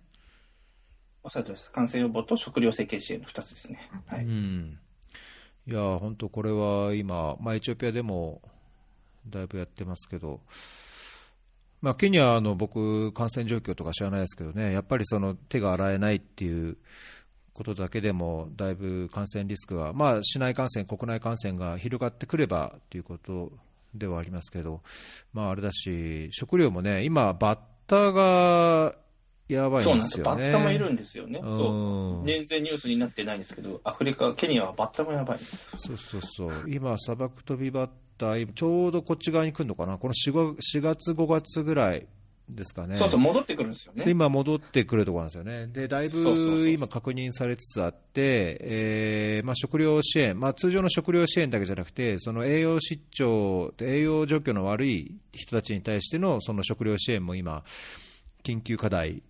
[1.22, 1.72] おっしゃるとりです。
[1.72, 3.91] 感染予防と食料整形支援の2つですね。
[4.07, 4.24] はい。
[4.24, 4.79] うん、
[5.66, 8.41] いや、本当、これは今、まあ、エチオピアでも
[9.26, 10.41] だいぶやってますけど、
[11.81, 16.76] まあ、ケニアの僕、感染状況とか知らないですけどね、やっぱりその手が洗えないっていう
[17.59, 23.50] ことだけでも、だいぶ感染リスクが、まあ、市内感染、国内感染が広がってくればということ
[23.96, 24.80] ではありますけど、
[25.32, 28.94] まあ、あれだし、食料もね、今、バッタが
[29.48, 30.24] やばいそうんなんですよ。
[30.24, 31.40] バッタもいるんですよね。
[31.42, 32.26] うんそう。
[32.26, 35.76] 全然ニュースになってないんですけど、アフリカ、ケニアはバッタもやばいんです。
[35.78, 42.06] そうそうそう、今、砂漠飛びバッタ、今ちょうどこっち側に来るのかな、この 4, 4月、5月ぐらい
[42.51, 44.05] ですかね、そうそう、戻ってくるんですよね。
[44.07, 57.64] 今、戻ってくるところなんですよね、でだいぶ今、確認されつつあって、えーまあ、食料支援、まあ、通常の食料支援だけじゃなくて、その栄養失調、栄養状況の悪い人たちに対してのその食料支援も今、
[58.44, 59.22] 緊急課題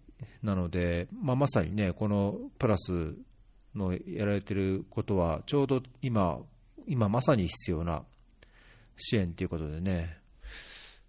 [0.43, 3.15] なので、まあ、まさにね、このプラス
[3.75, 6.39] のやられてることは、ちょうど今、
[6.87, 8.05] 今まさに必要な
[8.97, 10.19] 支援ということでね、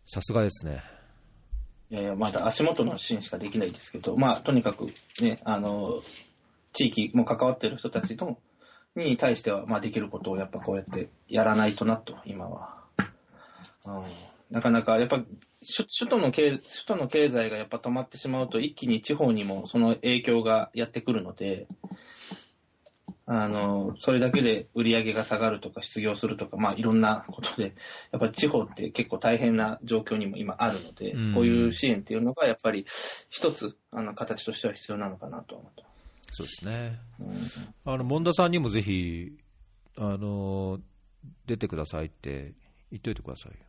[0.06, 0.82] さすがですね。
[1.92, 4.88] いやいや、まだ足元の支援しかできないですけど、まあ、とにかく
[5.22, 6.02] ね、あの、
[6.74, 8.38] 地域も関わってる人たちの
[8.96, 12.76] に対しては、まあ、できることをやっぱこうやってやらないとなと、今は。
[13.86, 14.04] うん、
[14.52, 21.68] なかなか、やっぱ、首首都の経、首都の経済がやっぱ止まってしまうと、一気に地方にもその影響がやってくるので、
[23.32, 27.76] あの、それだけで売り上げが下がるとか失業するとか、まあいろんなことで、
[28.12, 32.88] やっぱり地方って結構大変な状況にも今あるので、うんこういう支援っていうのがやっぱり
[33.30, 35.90] 一つ、あの、形としては必要なのかなと思ってま
[36.32, 37.00] そうですね。
[37.20, 37.24] す。
[37.24, 39.38] うんあの、門田さんにもぜひ、
[39.96, 40.80] あの、
[41.46, 42.56] 出てくださいって
[42.90, 43.60] 言っといてくださいよ。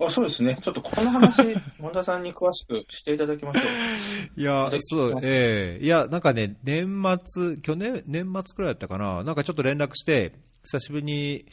[0.00, 0.58] あそうですね。
[0.62, 1.42] ちょっとこの話、
[1.80, 4.40] 本田さんに詳しくしていただきましょう。
[4.40, 11.46] いやそうええいや、なんかね、年末、去年、年末くらいだったかな、なんかちょっと連絡して、久しぶりに、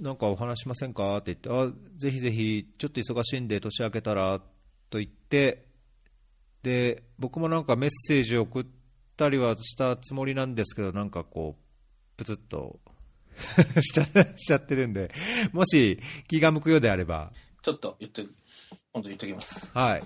[0.00, 4.40] なんかお話しませんかって言って、あ、ぜひぜひ、ちょっと忙しいんで、年明けたら、
[4.90, 5.66] と言って、
[6.64, 8.66] で、僕もなんかメッセージを送っ
[9.16, 12.80] たりはしたつもりなんですけど、なんかこう、ぷつっと
[13.80, 15.12] しちゃってるんで、
[15.52, 17.32] もし気が向くようであれば、
[17.64, 18.22] ちょっと言って、
[18.92, 19.70] 本当に言っときます。
[19.72, 20.02] はい。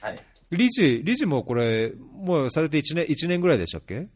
[0.00, 0.24] はい。
[0.50, 4.08] 理事、理事もこれ、もうされて1年、一年ぐらいでしたっけ？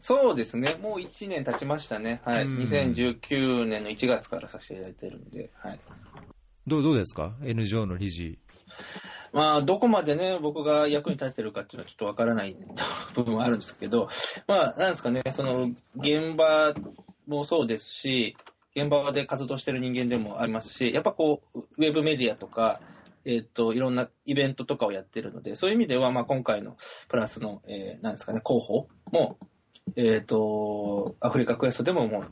[0.00, 0.76] そうですね。
[0.80, 2.22] もう1年経ちましたね。
[2.24, 2.44] はい。
[2.44, 5.80] うん2019年の1月からさせていただいてるんで、はい。
[6.66, 8.38] どうどうですか ?NGO の理事。
[9.32, 12.56] まあ、どこまでね、僕が役に立ってるかっていうのはちょっとわからない
[13.14, 14.08] 部分はあるんですけど、
[14.46, 16.74] まあ、なんですかね、その、現場
[17.26, 18.36] もそうですし、
[18.74, 22.80] 現場で活動してる人間でもありますし、やっぱこう、ウェブメディアとか、
[23.24, 26.76] えっ、と、いろんなイベントとかをやってるので、そういう意味では、まあ、今回の
[27.08, 29.38] プラスの、えー、なんですかね、広報も、
[29.96, 32.26] えっ、と、アフリカクエストでももう、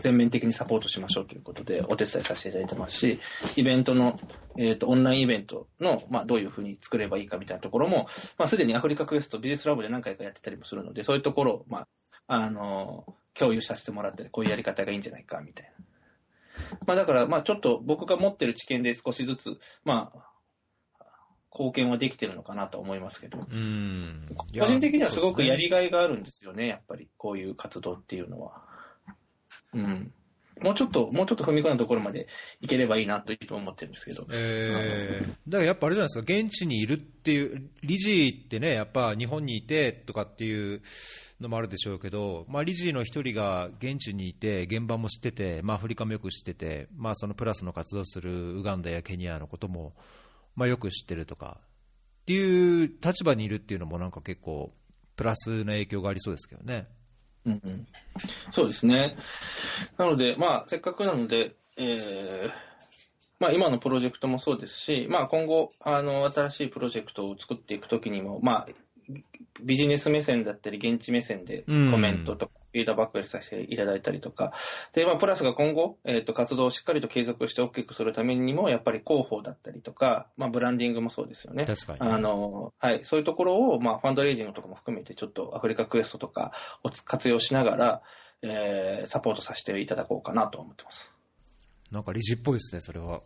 [0.00, 3.20] 全面的にサポートしましょうということで、お手伝いさせていただいてますし、
[3.56, 4.18] イベントの、
[4.58, 11.86] えっ、と、オンラインイベントの、まあ、どういうふうに作ればいいかみたいなところも、まあ、すでにアフリカクエスト、ビジネスラボで何回かやってたりもするので、そういうところを、まあ、
[12.26, 15.84] あの、共有させてもらったり、こういうやり方がいいんじゃないか、みたいな。
[16.86, 20.34] まあ、だから、まあ、ちょっと僕が持ってる知見で少しずつ、まあ、
[21.52, 24.28] 貢献はできてるのかなと思いますけど、うん。
[24.36, 28.62] 個人的にはすごくやりががいがあるんですよね、やっぱり、こういう活動っていうのは。
[29.72, 30.12] うん。
[30.60, 32.28] もうちょっと、もうちょっと踏み込んだところまで
[32.60, 34.24] いければいいなといつも思ってるんですけど。
[34.32, 40.82] えー、だからやっぱあれじゃないですか、現地にいるっていう、理事ってね、やっぱ日本にいてとかっていう
[41.40, 49.94] のもあるでしょうけど、まあ、理事の一人が現地にいて、現場も知ってて、まあ、アフリカもよく知ってて、まあ、そのプラスの活動するウガンダやケニアのことも、
[50.54, 51.58] まあ、よく知ってるとか
[52.22, 54.72] っていう立場にいるっていうのも、なんか結構、
[55.16, 56.88] プラスの影響がありそうですけどね。
[57.46, 57.86] うんうん、
[58.50, 59.16] そうですね。
[59.98, 62.50] なので、まあ、せっかくなので、えー
[63.40, 68.68] まあ、今のプロジェクトもそうですし、まあ、今後、あの、新しいプロジェクトを作っていくときにも、まあ、
[69.62, 74.52] ビジネス目線だったり、現地目線でコメントとか、ードバックさせていただいたりとか、
[74.92, 81.64] で、まあ、プラスが今後、えっ、と、活動をしっかりと継続して大きくするためにも、やっぱり広報だったりとか、まあ、ブランディングもそうですよね。
[81.64, 81.98] 確かに。
[82.00, 86.52] あの、はい、そういうところを、まあ、ファンドレイジングとかも含めて、ちょっとアフリカクエストとか
[86.82, 88.02] を活用しながら、
[88.42, 91.10] えーサポートさせていただこうかなと思ってます。
[91.90, 93.22] なんか理事っぽいですね、それは。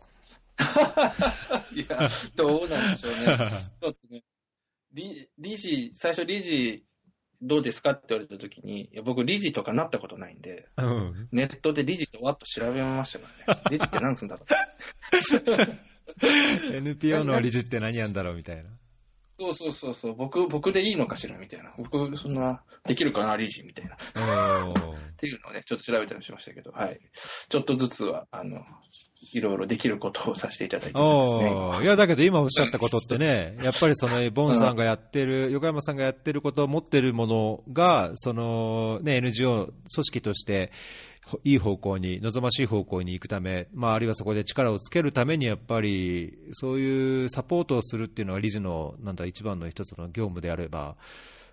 [1.73, 3.25] いや、どうなんでしょうね。
[3.81, 4.23] ちょっとね、
[4.93, 6.85] 理理事、最初理事、
[7.41, 11.29] どうですかって言われたときに、いや僕理事とかなったことないんで、うん。
[11.31, 13.61] ネットで理事とわっと調べましたからね。
[13.71, 14.47] 理事って何すんだろう。
[16.75, 18.69] NPO の理事って何やんだろうみたいな。
[19.39, 21.73] そうそうそうそう、僕、僕でいいのかしらみたいな。
[21.77, 23.95] 僕、そんな、できるかな、理事みたいな。
[23.95, 23.97] っ
[25.15, 26.99] ていうのをね、ちょっと調べたりしましたけど、はい。
[27.47, 28.65] ちょっとずつは、あの、
[29.21, 31.83] いろいろできることをさせていただいてますね。
[31.83, 40.71] いや、だけど今おっしゃったことってね、やっぱりその、ボンさんがやってる、横山さんがやってることを持ってるものが、その、ね、NGO 組織として、
[41.25, 50.95] ほいい方向に、望ましい方向に行くため、まあ、あるいはそこで力をつけるために、やっぱり、そういうサポートをするっていうのが理事の、なんだ、一番の一つの業務であれば、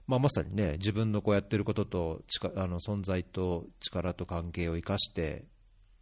[0.06, 5.44] まあ、まさにね、自分のこうやってることと、力あの存在と力と関係を生かして、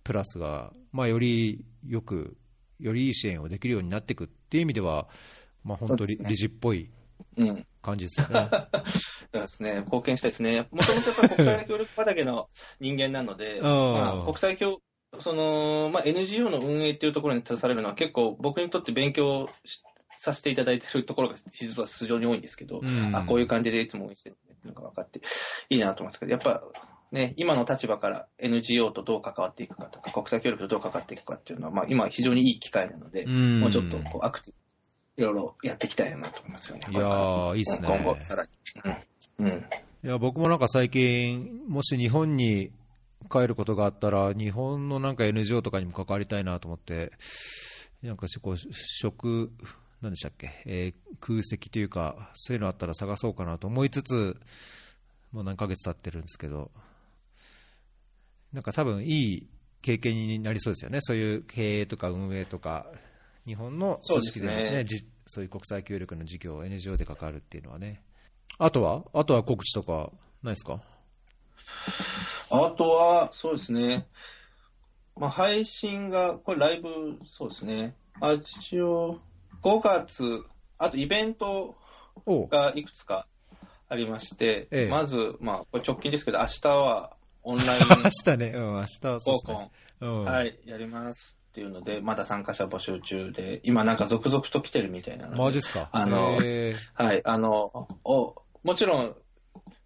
[0.05, 2.37] プラスが、まあ、よりよく、
[2.79, 5.09] よりいい支援をできるようになっていくっていう意味では、
[5.65, 6.91] まあ、本当に理事っぽい
[7.37, 7.67] うん。
[7.83, 8.49] 感じですよね。
[9.33, 10.69] そうですね、貢献したいですね。
[10.71, 12.49] もともとやっぱり国際協力畑の
[12.81, 14.81] 人間なので、 まあ、国際協、
[15.19, 19.83] その、まあ、NGO の運営っていうところに携われるのは結構僕にとって勉強し
[20.19, 25.21] させていただいてるところが実は非常に多いんですけど、うんあ、こういう感じでいつも応援してるっていうのが分かって
[25.69, 26.63] いいなと思いますけど、やっぱ
[27.15, 34.55] ね、今の立場から NGO とどう関わっていくかとか、国際協力とどう関わっていくかっていうのは、まあ今非常にいい機会なので、うんもうちょっとこうアクティ
[35.17, 36.83] ブ、いろいろやっていきたいなと思いますよね。
[36.91, 38.49] いやーいいっすね今後さらに。
[39.39, 39.47] うん。
[39.47, 39.53] うん。
[39.53, 42.73] いや僕もなんか最近、もし日本に
[43.31, 47.13] 帰ることがあったら、日本のなんか NGO とかにも関わりたいなと思って、
[48.03, 49.53] なんかしこう食、
[50.03, 54.37] なんでしたっけ、えー空席というか、そういうのあったら探そうかなと思いつつ、
[55.31, 56.73] もう何ヶ月経ってるんですけど、
[58.55, 59.49] なんか多分いい
[59.83, 62.87] 経験になりそうですよね、そういう経営とか運営とか、
[63.45, 68.03] 日本の組織で,、そうですねじそういう国際協力の事業、NGO で関わるっていうのはね。
[68.59, 69.05] あとは？
[69.13, 70.11] あとは告知とか
[70.43, 70.81] ないですか？
[72.51, 74.07] あとは、そうですね。
[75.17, 77.97] まあ、配信が、これライブ、そうですね。
[78.21, 79.21] あ一応、
[79.63, 80.45] 5月、
[80.79, 81.77] あとイベント
[82.27, 83.27] おがいくつか
[83.89, 89.71] ありまして、ええまず、まあ、これ直近ですけど、明日はオンライン明日ね、うん、明日はそうですね。
[90.01, 90.25] うん、。
[90.25, 95.89] はいい、やりますっていうので、まだ参加者募集中で、今なんか続々と来てるみたいなので、マジっすか？
[95.93, 96.37] あの
[96.95, 99.17] はい、あの、お、もちろん、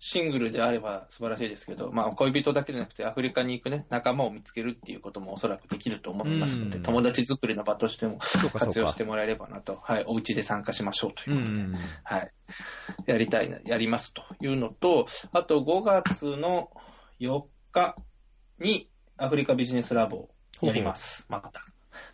[0.01, 9.05] シングルであれば素晴らしいですけど、まあ、恋人だけじゃなくて、アフリカに行くね、仲間を見つけるっていうこともおそらくできると思いますので、うん友達作りの場としても活用して。
[9.05, 11.77] もらえればなと、はい、お家で参加しましょうといううことで、ん。
[12.05, 12.31] はい、
[13.07, 16.71] やりたいな、やりますというのと、あと5月の
[17.21, 17.43] 4
[17.73, 17.97] 日
[18.59, 21.65] にアフリカビジネスラボをやります、また。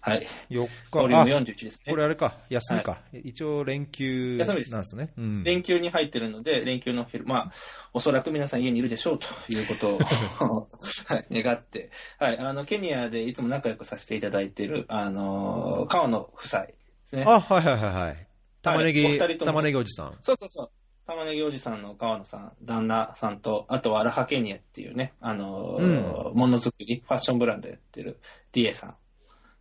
[0.01, 0.27] はい。
[0.51, 1.33] 4ボリューム日。
[1.33, 1.93] あ、41ですね。
[1.93, 3.01] これあれか、休みか。
[3.13, 5.13] 一応連休なんですすね。
[5.17, 5.45] うん。
[5.45, 7.53] 連休に入ってるので、連休の昼、まあ、
[7.93, 9.99] おそらく皆さん家にいるでしょうということを、
[11.07, 16.75] はい、願って、はい、あの、ケニアでいつも仲良くさせていただいている、あの、川野夫妻で
[17.05, 17.25] すね。
[17.27, 18.27] あ、はいはいはいはい。
[18.63, 20.19] 玉ねおぎ玉ねぎおじさん。
[20.23, 20.71] そうそうそう。
[21.07, 28.19] 玉ねぎおじさんの川野さん、旦那さんと、あとはアラハケニアっていうね、あの、うんものづくり、ファッションブランドやってる
[28.55, 28.97] リエさん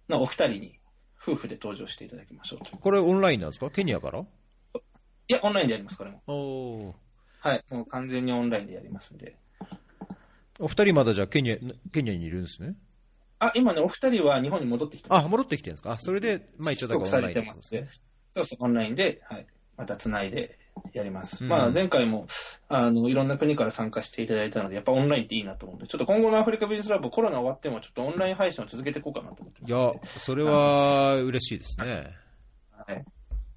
[0.07, 0.79] のお二人に、
[1.21, 2.77] 夫婦で登場していただきましょうと。
[2.77, 3.69] これオンラインなんですか？
[3.69, 4.19] ケニアから？
[4.19, 4.25] い
[5.27, 6.21] や、オンラインでやります、これも。
[6.27, 6.93] おー
[7.39, 9.37] はい、もう完全にオンラインでやりますんで。
[10.59, 11.57] お二人まだじゃあケニア、
[11.91, 12.75] ケニアにいるんですね？
[13.39, 15.25] あ、今ね、お二人は日本に戻ってきてます。
[15.25, 15.91] あ、戻ってきてるんですか？
[15.91, 17.89] あそれで、まあ一応だからオンラインですね。
[18.29, 19.47] そうそう、オンラインで、はい、
[19.77, 20.57] また繋いで
[20.93, 21.43] やります。
[21.43, 22.27] うんまあ、前回も、
[22.67, 32.15] あの、いろんな国から参加していただいたので、やっぱオンラインっていいなと思うんで、ちょっと今後のアフリカビジネスラボ、コロナ終わっても、ちょっとオンライン配信を続けていこうかなと思ってますいやそれは嬉しいですね。
[32.87, 33.05] はい。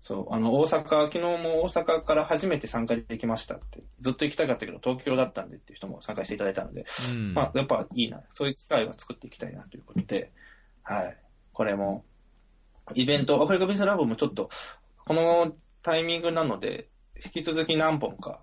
[0.02, 7.34] そう、あの、大阪、昨日も大阪から初めて参加できましたって、ずっと行きたかったけど、東京だったんでっていう人も参加していただいたので、うん。
[7.34, 10.30] まあ、やっぱいいな、そういう機会は作っていきたいなということで、
[10.84, 11.16] はい。
[11.52, 12.04] これも、
[12.94, 14.48] イベント、アフリカビジネスラボもちょっと、
[15.06, 16.88] このタイミングなので、
[17.24, 18.40] 引き続き何本か、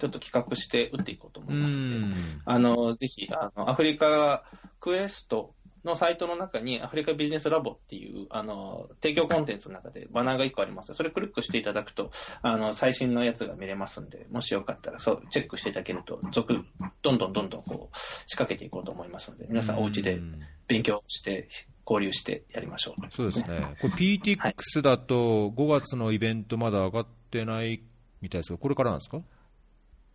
[0.00, 2.42] ちょっと企画して打っていこうと思ういますので、ん。
[2.44, 4.44] あの、ぜひ、あの、アフリカ
[4.80, 12.10] クエストのサイトの中に、アフリカビジネスラボっていう、あの、提供コンテンツの中でバナーが1個ありますそれクリックしていただくと、
[12.42, 16.64] あの、最新のやつが見れますんで、もしよかったら、そう、チェックしていただけると、続、
[17.02, 21.48] どんどんどんどんこう、仕掛けていこうと思いますので、皆さんお家でうん勉強して、
[21.90, 23.06] 交流してやりましょう。
[23.10, 23.76] そうですね。
[23.80, 27.82] これ PTX だと5月のイベントまだ上がってない
[28.20, 29.20] みたいですけど、これからなんですか？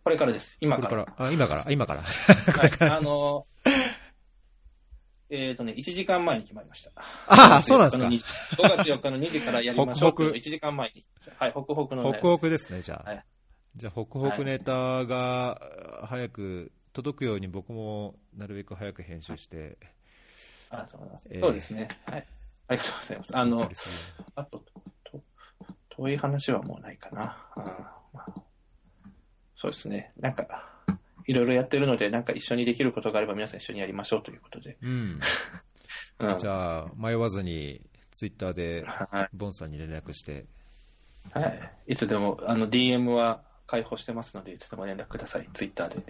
[0.04, 0.56] これからです。
[0.60, 0.88] 今か。
[0.88, 1.26] これからら。
[1.26, 2.02] あ、今から、あ今から。
[2.02, 2.72] はい。
[2.90, 3.46] あの、
[5.30, 6.92] えっ、とね、1時間前に決まりました。
[7.26, 11.04] ああそうなんですか5月4日の2時からやりましょうっていうのをホクホク1時間前に。
[11.36, 12.12] はい、ホクホクの、ね。
[12.12, 13.10] ホクホクですね、じゃあ。
[13.10, 13.24] はい
[13.76, 15.60] じゃあ、ホクホクネタが
[16.08, 19.76] 早く届くように僕もなるべく早く編集して。
[20.70, 21.88] あそうなんですえーそうですね。
[22.06, 22.26] はい。
[22.68, 23.36] ありがとうございます。
[23.36, 23.70] あの、
[24.34, 24.64] あと、
[25.04, 25.22] と
[25.90, 27.36] 遠い話はもうないかな。
[27.56, 27.95] うんまあ
[29.56, 30.12] そうですね。
[30.18, 30.68] なんか、
[31.26, 34.78] いろいろやってるので、なんか一緒にできることがあれば皆さん一緒にやりましょうということで。
[34.82, 35.20] うん。
[36.20, 36.38] うん。
[36.38, 39.28] じゃあ、迷わずにツイッターではい。
[39.32, 40.46] ボンさんに連絡して。
[41.32, 41.72] はい。
[41.88, 45.48] いつでも、あの、DM は開放してますので、いつでも連絡ください。
[45.52, 46.04] ツイッターで。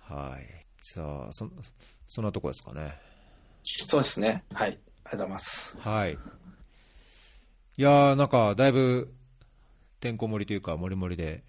[0.00, 0.66] はい。
[0.82, 1.48] じゃあ、そ
[2.06, 2.98] そんなとこですかね。
[3.62, 4.44] そうですね。
[4.52, 4.70] はい。
[4.70, 5.76] ありがとうございます。
[5.78, 6.12] はい。
[6.14, 6.16] い
[7.82, 9.14] やー、なんか、だいぶ、
[10.02, 11.44] てんこ盛りというか、もりもりで、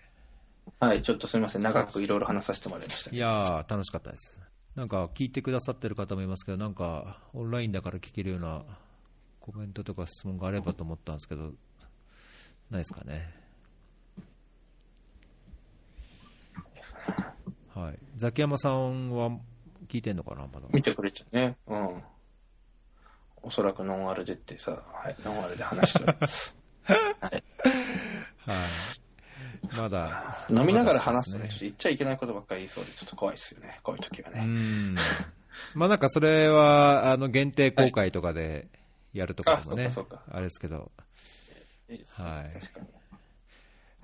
[0.79, 1.01] はい。
[1.01, 1.61] ちょっとすみません。
[1.61, 3.13] 長くいろいろ話させてもらいました。
[3.13, 4.41] いやー、楽しかったです。
[4.75, 8.63] なんか、聞いてくださってる方もいますけど、なんか、オンラインだから聞けるような
[9.39, 11.51] コメントとか質問があればと思ったんですけど、
[12.69, 13.33] ないですかね。
[17.75, 17.99] はい。
[18.15, 19.31] ザキヤマさんは
[19.87, 20.67] 聞いてんのかな、まだ。
[20.71, 21.57] 見てくれちゃうね。
[21.67, 22.03] うん。
[23.41, 25.17] おそらくノンアルでってさ、はい。
[25.25, 26.62] ノンアルで話しております。
[26.85, 26.95] は
[27.35, 27.43] い。
[29.77, 30.45] まだ。
[30.49, 33.79] 飲みながら話すとね、まだちょっと言っちゃいけないことばっかり言いそうで、ちょっと怖いですよね。
[33.83, 34.45] こういう時はうね。
[34.45, 34.95] ん。
[35.75, 38.67] まあなんかそれは、あの、限定公開とかで
[39.13, 40.91] やるとかでもね、あそうかそうかあれですけど。
[41.89, 42.03] いい。
[42.15, 42.87] はい確かに。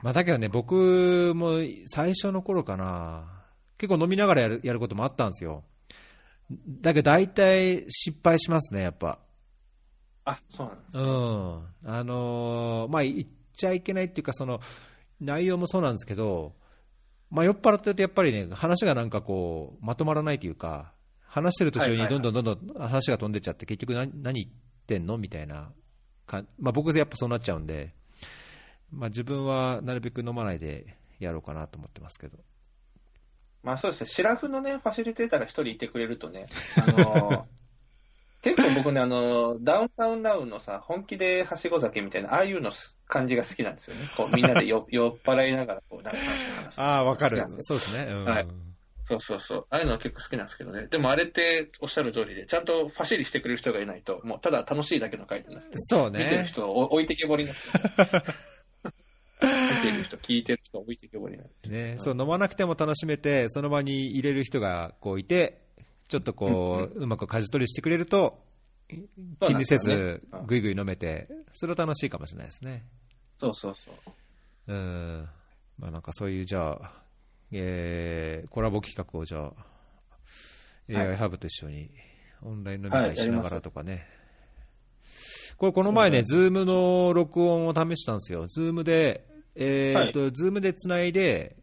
[0.02, 1.58] まあだけどね、僕も
[1.88, 3.44] 最初の頃かな、
[3.78, 5.64] 結構飲みながらやるやることもあったんですよ。
[6.82, 9.20] だけど大体失敗しますね、やっぱ。
[10.30, 11.02] あ、そうなんですう。
[11.02, 11.06] ん。
[11.86, 14.60] あのーまあ言っちゃいけないっていうか、その、
[15.20, 16.54] 内容もそうなんですけど、
[17.32, 24.56] まあ酔っ払ってるとやっぱりね、話がなんかこう、まとまらないというか、話してる途中にどんどんどんどん話が飛んでっちゃって、結局何何言っ
[24.88, 25.18] てんの？
[25.18, 25.72] みたいな
[26.26, 27.94] か、まあ僕やっぱそうなっちゃうんで、
[28.92, 32.38] まあ自分はなるべく飲まないでやろうかなと思ってますけど。
[33.62, 36.48] まあそうですね、シラフのね、ファシリテーターが一人いてくれるとね、
[36.78, 37.48] あの
[38.42, 42.72] 結構僕ね、あの、ダウンタウンダウンのさ、本気ではしご酒みたいな、ああいうの
[43.08, 44.10] 感じが好きなんですよね。
[44.16, 46.20] こう、みんなでよ 酔っ払いながら、こう、なんか
[46.56, 46.82] 話す。
[46.82, 48.08] ああ、わかるそうですね。
[48.10, 48.26] うん。
[48.26, 48.48] はい
[49.10, 49.66] そうそうそう。
[49.72, 50.86] ああいうのは結構好きなんですけどね。
[50.86, 56.46] でもあれっておっしゃる通りで、ちゃんとファシリしてくれる人がいないと、もうただ楽しいだけの回になって、そう見てるね。
[56.46, 58.34] 人を置いてけぼりになって。
[59.42, 61.70] 見てる人、聞いてる人置いてけぼりになって。
[61.70, 65.69] ね、そう飲まなくても楽しめて、その場に入れる人がこういて、
[66.10, 68.40] ちょっとこう、うまく舵取りしてくれると、
[69.40, 72.84] 気にせずぐいぐい飲めて、それは楽しいかもしれないですね。
[73.40, 74.74] そうそうそう。
[74.74, 75.30] うん。
[75.78, 76.92] まあなんかそういう、じゃあ、
[77.52, 81.92] えー、コラボ企画をじゃあ、はい AI ハブと一緒に
[82.42, 84.08] オンライン飲み会しながらとかね。
[85.58, 88.48] これ、この前ね、ズームの録音を試したんですよ。
[88.48, 89.24] ズームで、
[89.54, 91.58] えーっと、ズームでつないで、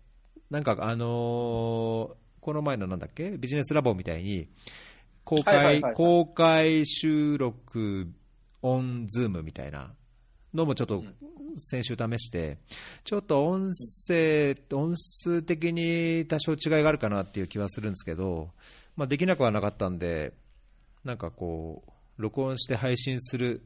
[0.48, 3.30] なんか、あのーこの前のなんだっけ？
[3.30, 4.48] ビジネスラボみたいに、
[5.24, 5.94] 公開、はいはいはいはい。
[5.94, 8.06] 公開収録
[8.62, 9.92] オンズームみたいな
[10.54, 11.02] のもちょっと
[11.56, 12.58] 先週試して、
[13.02, 13.72] ちょっと音
[14.06, 18.50] 声、音質的に多少違いがあるかなっていう気はするんですけど、
[18.94, 20.32] まあ、できなくはなかったんで、
[21.02, 23.60] なんかこう、録音して配信する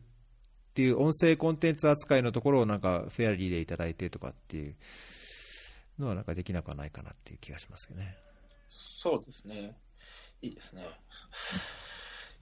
[0.70, 4.74] っていう音声コンテンツ扱いのところをなんかフェアリーでいただいてとかっていう
[5.98, 8.16] のはなんかできなくはないかなっていう気がしますけどね。
[8.70, 9.76] そうですね。
[10.42, 10.86] いいですね。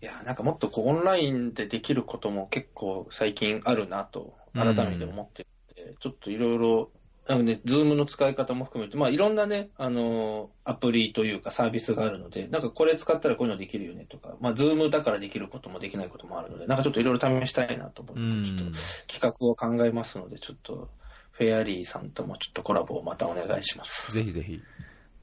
[0.01, 6.91] いや、なんかもっとこうオンラインでできることも結構最近あるなと、改めて思ってて、ちょっといろいろ、
[7.29, 18.73] なんかね、ズームの使い方も含めて、まあいろんなね、あの、アプリというかサービスがあるので、なんかこれ使ったらこういうのできるよねとか、まあズームだからできることもできないこともあるので、なんかちょっといろいろ試したいなと思うって、ちょっとん。
[19.09, 20.89] 企画を考えますので、ちょっと、
[21.33, 24.11] フェアリーさんともちょっとコラボをまたお願いします。
[24.13, 24.61] ぜひぜひ。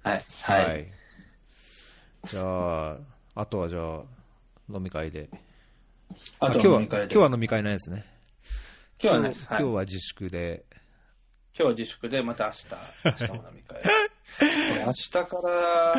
[0.10, 0.24] はい。
[0.68, 0.88] はい。
[2.26, 2.98] じゃあ、
[3.34, 4.04] あとはじゃあ、
[4.72, 5.30] 飲み会で。
[6.40, 7.14] あと今日はは飲み会で。
[7.16, 8.06] 今日は飲み会ないですね。
[9.02, 9.48] 今日はないです。
[9.48, 10.64] はい今日は自粛で。
[10.72, 10.84] 今
[11.58, 12.68] 日は自粛で、また明日、
[13.06, 13.82] 明日も飲み会。
[14.74, 15.96] 俺 明日から、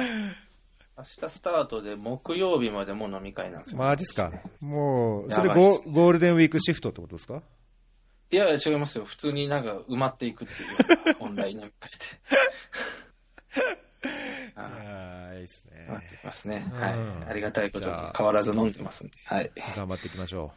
[0.99, 3.79] 明日スタートで木曜日までもう飲み会なんですよ。
[3.79, 4.33] マジっすか？
[4.61, 7.43] もう、やそれゴゴールデンウィークシフトってことですか？
[8.31, 9.05] いや違いますよ。
[9.05, 13.86] 普通になんか埋まっていくっていうオンライン飲み会で。
[14.07, 15.93] いはいいいっすね埋。
[15.93, 16.71] まってますね。
[16.73, 16.95] うんはい。
[17.29, 19.13] ありがたいことに変わらず飲んでますんで。
[19.25, 19.51] はい。
[19.77, 20.53] 頑張っていきましょ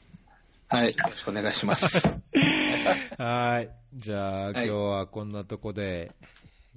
[0.69, 0.87] はい。
[0.87, 2.07] よろしくお願いします。
[2.07, 2.21] う。
[3.21, 3.69] はい。
[3.95, 6.11] じゃあ、今はい日はこんなとこで、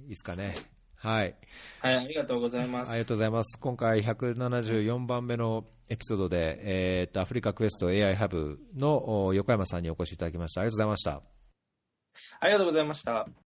[0.01, 0.55] いいですかね。
[0.95, 1.35] はい。
[1.79, 2.91] はい、ありがとうございます。
[2.91, 3.59] ありがとうございます。
[3.59, 10.61] 今回174番目のエピソードで、えー、とアフリカクエスト AI ハブのお横山さんにお越しいただきました。
[10.61, 11.21] ありがとうございました。
[12.39, 13.27] ありがとうございました。